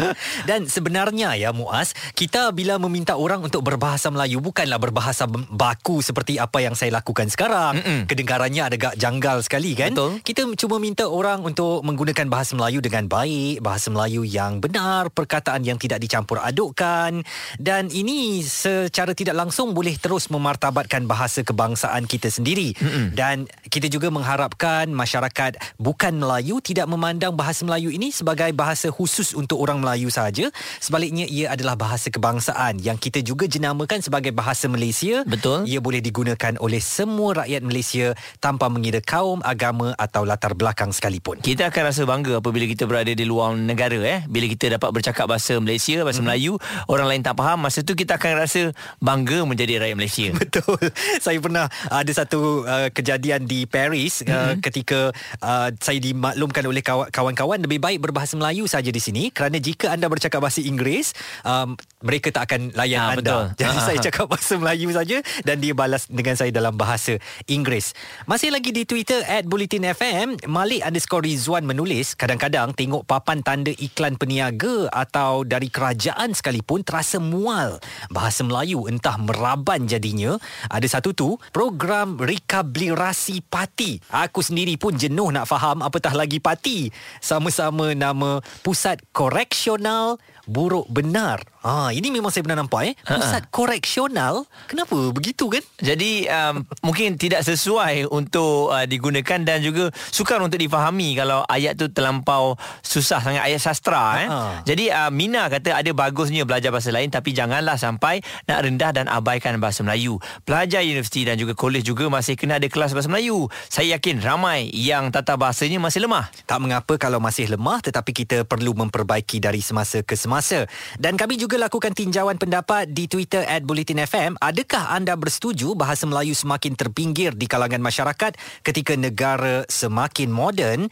Dan 0.48 0.70
sebenarnya 0.70 1.35
ya 1.35 1.51
Muaz, 1.51 1.92
kita 2.14 2.55
bila 2.55 2.79
meminta 2.79 3.18
orang 3.18 3.42
untuk 3.42 3.66
berbahasa 3.66 4.09
Melayu 4.14 4.38
bukanlah 4.38 4.79
berbahasa 4.79 5.27
baku 5.29 5.98
seperti 6.01 6.38
apa 6.38 6.62
yang 6.62 6.79
saya 6.79 6.94
lakukan 6.94 7.27
sekarang. 7.27 7.83
Mm-mm. 7.83 8.01
Kedengarannya 8.07 8.62
agak 8.70 8.94
janggal 8.94 9.42
sekali 9.42 9.74
kan? 9.74 9.92
Betul. 9.92 10.22
Kita 10.22 10.46
cuma 10.55 10.79
minta 10.79 11.11
orang 11.11 11.42
untuk 11.42 11.83
menggunakan 11.83 12.31
bahasa 12.31 12.55
Melayu 12.55 12.79
dengan 12.79 13.11
baik, 13.11 13.59
bahasa 13.59 13.90
Melayu 13.90 14.22
yang 14.22 14.62
benar, 14.62 15.11
perkataan 15.11 15.66
yang 15.66 15.77
tidak 15.83 15.98
dicampur 15.98 16.38
adukkan 16.38 17.27
dan 17.59 17.90
ini 17.90 18.46
secara 18.46 19.12
tidak 19.18 19.35
langsung 19.35 19.74
boleh 19.74 19.98
terus 19.98 20.31
memartabatkan 20.31 21.11
bahasa 21.11 21.42
kebangsaan 21.42 22.07
kita 22.07 22.31
sendiri. 22.31 22.79
Mm-mm. 22.79 23.18
Dan 23.18 23.51
kita 23.66 23.90
juga 23.90 24.14
mengharapkan 24.14 24.78
masyarakat 24.87 25.59
bukan 25.83 26.23
Melayu 26.23 26.62
tidak 26.62 26.87
memandang 26.87 27.35
bahasa 27.35 27.67
Melayu 27.67 27.91
ini 27.91 28.14
sebagai 28.14 28.55
bahasa 28.55 28.95
khusus 28.95 29.35
untuk 29.35 29.59
orang 29.59 29.83
Melayu 29.83 30.07
saja. 30.14 30.47
Sebaliknya 30.79 31.27
ia 31.27 31.51
adalah 31.51 31.75
bahasa 31.75 32.07
kebangsaan 32.14 32.79
yang 32.79 32.95
kita 32.95 33.19
juga 33.27 33.51
jenamakan 33.51 33.99
sebagai 33.99 34.31
bahasa 34.31 34.71
Malaysia. 34.71 35.27
Betul. 35.27 35.67
Ia 35.67 35.83
boleh 35.83 35.99
digunakan 35.99 36.55
oleh 36.62 36.79
semua 36.79 37.43
rakyat 37.43 37.62
Malaysia 37.67 38.14
tanpa 38.38 38.71
mengira 38.71 39.03
kaum, 39.03 39.43
agama 39.43 39.99
atau 39.99 40.23
latar 40.23 40.55
belakang 40.55 40.95
sekalipun. 40.95 41.43
Kita 41.43 41.75
akan 41.75 41.83
rasa 41.91 42.07
bangga 42.07 42.38
apabila 42.38 42.71
kita 42.71 42.87
berada 42.87 43.11
di 43.11 43.27
luar 43.27 43.59
negara 43.59 43.99
eh 44.05 44.23
bila 44.31 44.47
kita 44.47 44.79
dapat 44.79 44.95
bercakap 44.95 45.27
bahasa 45.27 45.59
Malaysia, 45.59 46.07
bahasa 46.07 46.23
hmm. 46.23 46.29
Melayu, 46.31 46.53
orang 46.87 47.07
lain 47.11 47.23
tak 47.27 47.35
faham, 47.35 47.59
masa 47.67 47.83
tu 47.83 47.99
kita 47.99 48.21
akan 48.21 48.45
rasa 48.45 48.71
bangga 49.03 49.43
menjadi 49.43 49.83
rakyat 49.83 49.97
Malaysia. 49.97 50.27
Betul. 50.43 50.79
Saya 51.19 51.38
pernah 51.41 51.67
ada 51.88 52.12
satu 52.12 52.69
uh, 52.69 52.88
kejadian 52.93 53.49
di 53.49 53.64
Paris 53.64 54.21
mm-hmm. 54.21 54.58
Uh, 54.59 54.62
ketika 54.62 55.14
uh, 55.40 55.68
saya 55.79 55.99
dimaklumkan 55.99 56.66
oleh 56.66 56.83
kaw- 56.83 57.07
kawan-kawan 57.09 57.62
lebih 57.62 57.79
baik 57.79 58.03
berbahasa 58.03 58.35
Melayu 58.35 58.66
saja 58.66 58.90
di 58.90 58.99
sini 58.99 59.31
kerana 59.31 59.57
jika 59.57 59.94
anda 59.94 60.11
bercakap 60.11 60.42
bahasa 60.42 60.59
Inggris 60.61 61.14
um, 61.42 61.79
mereka 62.03 62.35
tak 62.35 62.51
akan 62.51 62.75
layan 62.75 62.99
Ah, 62.99 63.14
anda. 63.14 63.23
betul. 63.23 63.44
Jadi 63.62 63.77
Ah, 63.79 63.85
saya 63.87 63.99
ah. 63.99 64.05
cakap 64.11 64.27
bahasa 64.27 64.55
Melayu 64.55 64.88
saja 64.90 65.16
dan 65.42 65.57
dia 65.59 65.73
balas 65.73 66.07
dengan 66.07 66.35
saya 66.35 66.51
dalam 66.51 66.75
bahasa 66.75 67.14
Inggeris. 67.47 67.94
Masih 68.25 68.51
lagi 68.51 68.75
di 68.75 68.83
Twitter 68.83 69.23
@bulletinfm 69.47 70.51
Malik 70.51 70.83
underscore 70.83 71.23
Rizwan 71.23 71.62
menulis 71.62 72.14
kadang-kadang 72.14 72.73
tengok 72.73 73.05
papan 73.05 73.44
tanda 73.44 73.71
iklan 73.71 74.16
peniaga 74.16 74.88
atau 74.88 75.44
dari 75.44 75.68
kerajaan 75.68 76.33
sekalipun 76.33 76.83
terasa 76.83 77.21
mual. 77.21 77.79
Bahasa 78.09 78.42
Melayu 78.42 78.88
entah 78.88 79.21
meraban 79.21 79.85
jadinya. 79.85 80.38
Ada 80.66 80.99
satu 80.99 81.12
tu 81.12 81.29
program 81.53 82.16
rehabilitasi 82.18 83.44
parti. 83.44 84.01
Aku 84.09 84.40
sendiri 84.49 84.81
pun 84.81 84.97
jenuh 84.97 85.29
nak 85.29 85.45
faham 85.45 85.85
apatah 85.85 86.17
lagi 86.17 86.41
parti. 86.41 86.89
Sama-sama 87.21 87.93
nama 87.93 88.41
Pusat 88.65 89.05
Koreksional 89.13 90.17
Buruk 90.49 90.89
Benar. 90.89 91.45
Ah, 91.68 91.92
ini 91.92 92.09
memang 92.09 92.33
saya 92.33 92.48
pernah 92.48 92.64
nampak 92.64 92.81
eh. 92.88 92.94
Pusat 93.04 93.52
Koreksional. 93.52 94.48
Kenapa 94.72 94.96
begitu 95.12 95.52
kan? 95.52 95.61
Jadi 95.76 96.24
um, 96.24 96.64
mungkin 96.81 97.20
tidak 97.20 97.44
sesuai 97.44 98.09
untuk 98.09 98.72
uh, 98.72 98.88
digunakan 98.88 99.37
dan 99.44 99.61
juga 99.61 99.92
sukar 100.09 100.40
untuk 100.40 100.57
difahami 100.57 101.12
kalau 101.20 101.44
ayat 101.44 101.76
tu 101.76 101.92
terlampau 101.92 102.57
susah 102.81 103.20
sangat 103.20 103.44
ayat 103.44 103.61
sastra 103.61 104.24
eh. 104.24 104.28
Ha. 104.33 104.64
Jadi 104.64 104.88
uh, 104.88 105.12
Mina 105.12 105.52
kata 105.52 105.76
ada 105.76 105.90
bagusnya 105.92 106.48
belajar 106.48 106.72
bahasa 106.72 106.88
lain 106.88 107.12
tapi 107.12 107.37
janganlah 107.37 107.76
sampai 107.76 108.24
nak 108.48 108.64
rendah 108.64 108.90
dan 108.96 109.04
abaikan 109.12 109.61
bahasa 109.61 109.85
Melayu. 109.85 110.16
Pelajar 110.48 110.81
universiti 110.81 111.28
dan 111.28 111.37
juga 111.37 111.52
kolej 111.52 111.85
juga 111.85 112.09
masih 112.09 112.40
kena 112.40 112.57
ada 112.57 112.68
kelas 112.72 112.96
bahasa 112.96 113.12
Melayu. 113.12 113.44
Saya 113.68 114.00
yakin 114.00 114.24
ramai 114.24 114.72
yang 114.72 115.12
tata 115.12 115.37
bahasanya 115.37 115.76
masih 115.76 116.09
lemah. 116.09 116.33
Tak 116.48 116.64
mengapa 116.64 116.96
kalau 116.96 117.20
masih 117.20 117.44
lemah 117.52 117.85
tetapi 117.85 118.16
kita 118.16 118.48
perlu 118.48 118.72
memperbaiki 118.72 119.37
dari 119.37 119.61
semasa 119.61 120.00
ke 120.00 120.16
semasa. 120.16 120.64
Dan 120.96 121.20
kami 121.20 121.37
juga 121.37 121.58
lakukan 121.59 121.90
tinjauan 121.90 122.38
pendapat 122.38 122.94
di 122.94 123.11
Twitter 123.11 123.42
at 123.42 123.66
Bulletin 123.66 123.99
FM. 123.99 124.38
Adakah 124.38 124.94
anda 124.94 125.18
bersetuju 125.18 125.75
bahasa 125.75 126.07
Melayu 126.07 126.33
semakin 126.33 126.79
terpinggir 126.79 127.35
di 127.35 127.51
kalangan 127.51 127.83
masyarakat 127.83 128.38
ketika 128.62 128.94
negara 128.94 129.66
semakin 129.66 130.31
moden? 130.31 130.87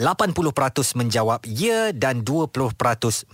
80% 0.00 0.96
menjawab 0.96 1.44
ya 1.44 1.92
dan 1.92 2.24
20% 2.24 2.56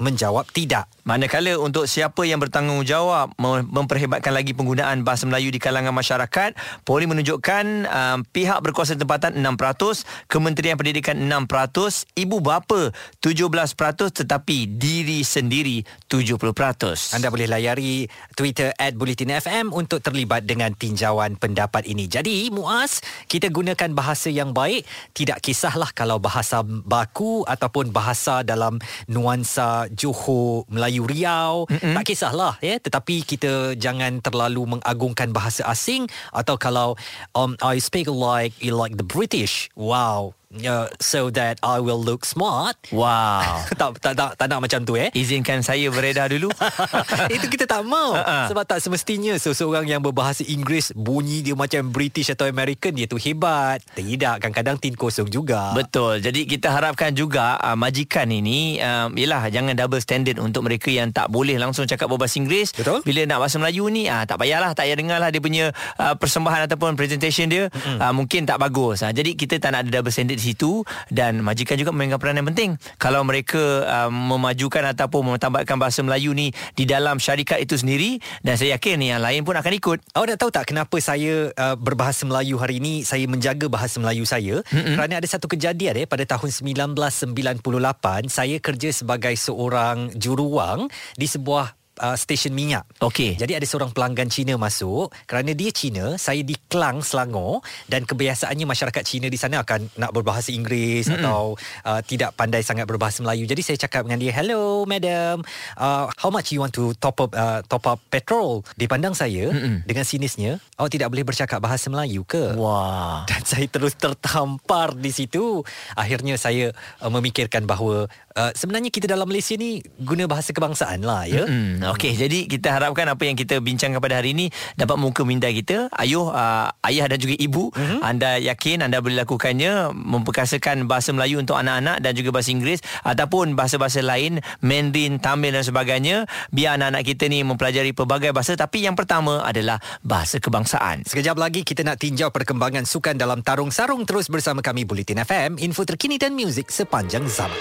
menjawab 0.03 0.51
tidak. 0.51 0.91
Manakala 1.07 1.55
untuk 1.63 1.87
siapa 1.87 2.27
yang 2.27 2.43
bertanggungjawab 2.43 3.39
mem- 3.39 3.71
memperhebatkan 3.71 4.35
lagi 4.35 4.51
penggunaan 4.51 5.07
bahasa 5.07 5.23
Melayu 5.31 5.55
di 5.55 5.63
kalangan 5.63 5.95
masyarakat, 5.95 6.59
Polri 6.83 7.07
menunjukkan 7.07 7.87
um, 7.87 8.19
pihak 8.27 8.59
berkuasa 8.59 8.99
tempatan 8.99 9.39
6%, 9.39 10.03
Kementerian 10.27 10.75
Pendidikan 10.75 11.15
6%, 11.15 12.11
ibu 12.19 12.43
bapa 12.43 12.91
17% 13.23 14.27
tetapi 14.27 14.67
diri 14.67 15.23
sendiri 15.23 15.87
70%. 16.11 17.15
Anda 17.15 17.31
boleh 17.31 17.47
layari 17.47 18.11
Twitter 18.35 18.75
at 18.75 18.99
Bulletin 18.99 19.31
FM 19.39 19.71
untuk 19.71 20.03
terlibat 20.03 20.43
dengan 20.43 20.75
tinjauan 20.75 21.39
pendapat 21.39 21.87
ini. 21.87 22.11
Jadi, 22.11 22.51
Muaz, 22.51 22.99
kita 23.31 23.55
gunakan 23.55 23.95
bahasa 23.95 24.27
yang 24.27 24.51
baik. 24.51 24.83
Tidak 25.15 25.39
kisahlah 25.39 25.95
kalau 25.95 26.19
bahasa 26.19 26.56
baku 26.63 27.43
ataupun 27.45 27.91
bahasa 27.91 28.47
dalam 28.47 28.79
nuansa 29.11 29.91
Johor, 29.93 30.69
Melayu 30.71 31.05
Riau. 31.09 31.67
Mm-hmm. 31.67 31.95
Tak 31.97 32.05
kisahlah. 32.07 32.55
ya. 32.63 32.79
Tetapi 32.79 33.27
kita 33.27 33.75
jangan 33.75 34.21
terlalu 34.23 34.79
mengagungkan 34.79 35.35
bahasa 35.35 35.67
asing 35.67 36.07
atau 36.31 36.55
kalau 36.61 36.95
um, 37.35 37.59
I 37.65 37.83
speak 37.83 38.07
like 38.07 38.55
like 38.63 38.97
the 38.97 39.07
British. 39.07 39.69
Wow. 39.75 40.37
Uh, 40.47 40.87
so 41.03 41.27
that 41.35 41.59
I 41.67 41.83
will 41.83 41.99
look 41.99 42.23
smart. 42.23 42.79
Wow. 42.95 43.67
tak, 43.81 43.99
tak, 43.99 44.15
tak, 44.15 44.31
tak 44.39 44.47
nak 44.47 44.63
macam 44.63 44.81
tu 44.87 44.95
eh. 44.95 45.11
Izinkan 45.11 45.67
saya 45.67 45.91
beredar 45.91 46.31
dulu. 46.31 46.49
Itu 47.35 47.51
kita 47.51 47.67
tak 47.67 47.83
mau 47.83 48.15
Ha-ha. 48.15 48.47
Sebab 48.51 48.65
tak 48.65 48.79
semestinya 48.79 49.35
Seseorang 49.37 49.85
yang 49.85 50.01
berbahasa 50.01 50.47
Inggeris 50.47 50.95
Bunyi 50.95 51.43
dia 51.43 51.59
macam 51.59 51.91
British 51.91 52.31
atau 52.33 52.47
American 52.47 52.95
Dia 52.95 53.11
tu 53.11 53.19
hebat 53.19 53.83
Tidak 53.95 54.41
Kadang-kadang 54.41 54.79
tin 54.79 54.95
kosong 54.95 55.27
juga 55.27 55.75
Betul. 55.75 56.23
Jadi 56.23 56.47
kita 56.47 56.71
harapkan 56.71 57.13
juga 57.13 57.59
uh, 57.61 57.75
majikan 57.77 58.31
ini 58.31 58.79
uh, 58.79 59.11
yalah 59.13 59.49
jangan 59.51 59.75
double 59.75 60.01
standard 60.01 60.39
untuk 60.39 60.67
mereka 60.67 60.89
yang 60.93 61.11
tak 61.11 61.29
boleh 61.29 61.59
langsung 61.59 61.85
cakap 61.89 62.07
berbahasa 62.09 62.39
Inggeris. 62.39 62.73
Betul. 62.77 63.03
Bila 63.03 63.27
nak 63.27 63.39
bahasa 63.43 63.57
Melayu 63.59 63.89
ni 63.91 64.07
uh, 64.07 64.23
tak 64.25 64.41
payahlah 64.41 64.73
tak 64.73 64.89
payah 64.89 64.97
dengarlah 64.99 65.31
dia 65.33 65.43
punya 65.43 65.65
uh, 65.99 66.15
persembahan 66.15 66.71
ataupun 66.71 66.95
presentation 66.95 67.47
dia 67.51 67.69
mm-hmm. 67.69 67.99
uh, 68.01 68.13
mungkin 68.15 68.47
tak 68.47 68.59
bagus. 68.61 69.03
Uh, 69.03 69.13
jadi 69.13 69.35
kita 69.35 69.59
tak 69.59 69.75
nak 69.75 69.87
ada 69.87 70.01
double 70.01 70.13
standard 70.13 70.36
di 70.37 70.53
situ 70.53 70.85
dan 71.09 71.41
majikan 71.41 71.81
juga 71.81 71.91
memainkan 71.91 72.21
peranan 72.21 72.45
yang 72.45 72.49
penting. 72.53 72.71
Kalau 73.01 73.25
mereka 73.25 73.89
uh, 73.89 74.11
memajukan 74.13 74.93
ataupun 74.93 75.37
mentambahkan 75.37 75.77
bahasa 75.81 76.05
Melayu 76.05 76.37
ni 76.37 76.53
di 76.77 76.85
dalam 76.85 77.17
syarikat 77.17 77.65
itu 77.65 77.81
sendiri 77.81 78.21
dan 78.45 78.61
saya 78.61 78.77
yakin 78.77 79.01
yang 79.01 79.25
lain 79.25 79.43
pun 79.43 79.57
akan 79.57 79.73
ikut. 79.73 79.99
Awak 80.13 80.27
nak 80.29 80.39
tahu 80.39 80.51
tak 80.53 80.65
kenapa 80.69 80.97
saya 81.01 81.49
uh, 81.57 81.77
berbahasa 81.87 82.27
Melayu 82.29 82.59
hari 82.61 82.83
ini 82.83 83.07
Saya 83.07 83.31
menjaga 83.31 83.71
bahasa 83.71 84.03
Melayu 84.03 84.27
saya 84.27 84.61
mm-hmm. 84.67 84.95
Kerana 84.99 85.23
ada 85.23 85.29
satu 85.31 85.47
kejadian 85.47 86.03
eh 86.03 86.07
Pada 86.11 86.27
tahun 86.27 86.51
1998 86.51 88.27
Saya 88.27 88.57
kerja 88.59 88.91
sebagai 88.91 89.35
seorang 89.39 90.11
juruwang 90.19 90.91
Di 91.15 91.31
sebuah 91.31 91.86
uh, 92.01 92.17
stesen 92.17 92.53
minyak 92.53 92.85
Okey. 93.01 93.37
Jadi 93.37 93.57
ada 93.57 93.67
seorang 93.67 93.93
pelanggan 93.93 94.29
Cina 94.29 94.57
masuk 94.57 95.13
Kerana 95.29 95.53
dia 95.53 95.71
Cina 95.73 96.17
Saya 96.17 96.41
di 96.41 96.57
Klang, 96.69 97.05
Selangor 97.05 97.61
Dan 97.89 98.05
kebiasaannya 98.09 98.67
masyarakat 98.69 99.03
Cina 99.05 99.27
di 99.29 99.39
sana 99.39 99.61
Akan 99.61 99.89
nak 100.01 100.13
berbahasa 100.13 100.53
Inggeris 100.53 101.09
mm-hmm. 101.09 101.21
Atau 101.23 101.57
uh, 101.85 102.01
tidak 102.05 102.37
pandai 102.37 102.65
sangat 102.65 102.89
berbahasa 102.89 103.21
Melayu 103.25 103.45
Jadi 103.49 103.63
saya 103.65 103.79
cakap 103.81 104.09
dengan 104.09 104.21
dia 104.21 104.33
Hello 104.33 104.85
madam 104.89 105.45
uh, 105.77 106.09
How 106.17 106.31
much 106.33 106.53
you 106.53 106.65
want 106.65 106.73
to 106.77 106.97
top 106.97 107.21
up 107.21 107.33
uh, 107.37 107.61
top 107.69 107.85
up 107.89 108.01
petrol 108.09 108.65
Dia 108.81 108.89
pandang 108.89 109.13
saya 109.13 109.53
mm-hmm. 109.53 109.85
Dengan 109.85 110.05
sinisnya 110.05 110.53
Awak 110.77 110.91
tidak 110.93 111.09
boleh 111.13 111.25
bercakap 111.25 111.59
bahasa 111.61 111.89
Melayu 111.93 112.25
ke? 112.25 112.57
Wah. 112.57 113.25
Dan 113.31 113.43
saya 113.45 113.67
terus 113.69 113.97
tertampar 113.97 114.97
di 114.97 115.13
situ 115.13 115.61
Akhirnya 115.97 116.37
saya 116.41 116.73
uh, 117.01 117.11
memikirkan 117.13 117.65
bahawa 117.69 118.09
uh, 118.37 118.53
Sebenarnya 118.53 118.93
kita 118.93 119.09
dalam 119.09 119.27
Malaysia 119.27 119.57
ni 119.57 119.81
Guna 119.99 120.29
bahasa 120.29 120.53
kebangsaan 120.53 121.03
lah 121.03 121.25
ya 121.27 121.47
Hmm, 121.47 121.79
okey, 121.95 122.19
jadi 122.19 122.51
kita 122.51 122.75
harapkan 122.75 123.07
apa 123.07 123.23
yang 123.23 123.39
kita 123.39 123.63
bincangkan 123.63 124.03
pada 124.03 124.19
hari 124.19 124.35
ini 124.35 124.51
dapat 124.75 124.99
muka 124.99 125.23
minda 125.23 125.47
kita. 125.47 125.87
Ayuh, 125.95 126.27
uh, 126.27 126.75
ayah 126.91 127.07
dan 127.07 127.23
juga 127.23 127.39
ibu, 127.39 127.71
mm-hmm. 127.71 128.01
anda 128.03 128.37
yakin 128.43 128.83
anda 128.83 128.99
boleh 128.99 129.23
lakukannya 129.23 129.95
memperkasakan 129.95 130.91
bahasa 130.91 131.15
Melayu 131.15 131.39
untuk 131.39 131.55
anak-anak 131.55 132.03
dan 132.03 132.13
juga 132.19 132.35
bahasa 132.35 132.51
Inggeris 132.51 132.83
ataupun 133.07 133.55
bahasa-bahasa 133.55 134.03
lain, 134.03 134.43
Mandarin, 134.59 135.23
Tamil 135.23 135.55
dan 135.55 135.63
sebagainya. 135.63 136.27
Biar 136.51 136.83
anak-anak 136.83 137.03
kita 137.07 137.31
ni 137.31 137.47
mempelajari 137.47 137.95
pelbagai 137.95 138.35
bahasa 138.35 138.59
tapi 138.59 138.83
yang 138.83 138.99
pertama 138.99 139.47
adalah 139.47 139.79
bahasa 140.03 140.43
kebangsaan. 140.43 141.07
Sekejap 141.07 141.39
lagi 141.39 141.63
kita 141.63 141.87
nak 141.87 142.03
tinjau 142.03 142.35
perkembangan 142.35 142.83
sukan 142.83 143.15
dalam 143.15 143.47
tarung 143.47 143.71
sarung 143.71 144.03
terus 144.03 144.27
bersama 144.27 144.67
kami 144.67 144.83
Bulletin 144.83 145.23
FM, 145.23 145.63
info 145.63 145.87
terkini 145.87 146.19
dan 146.19 146.35
muzik 146.35 146.75
sepanjang 146.75 147.23
zaman. 147.31 147.57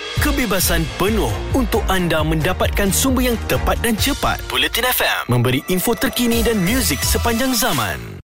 Kebebasan 0.66 0.98
penuh 0.98 1.30
untuk 1.54 1.86
anda 1.94 2.26
mendapatkan 2.26 2.90
sumber 2.90 3.30
yang 3.30 3.38
tepat 3.46 3.78
dan 3.86 3.94
cepat. 4.02 4.42
Bulletin 4.50 4.90
FM 4.90 5.30
memberi 5.30 5.62
info 5.70 5.94
terkini 5.94 6.42
dan 6.42 6.58
muzik 6.58 7.06
sepanjang 7.06 7.54
zaman. 7.54 8.16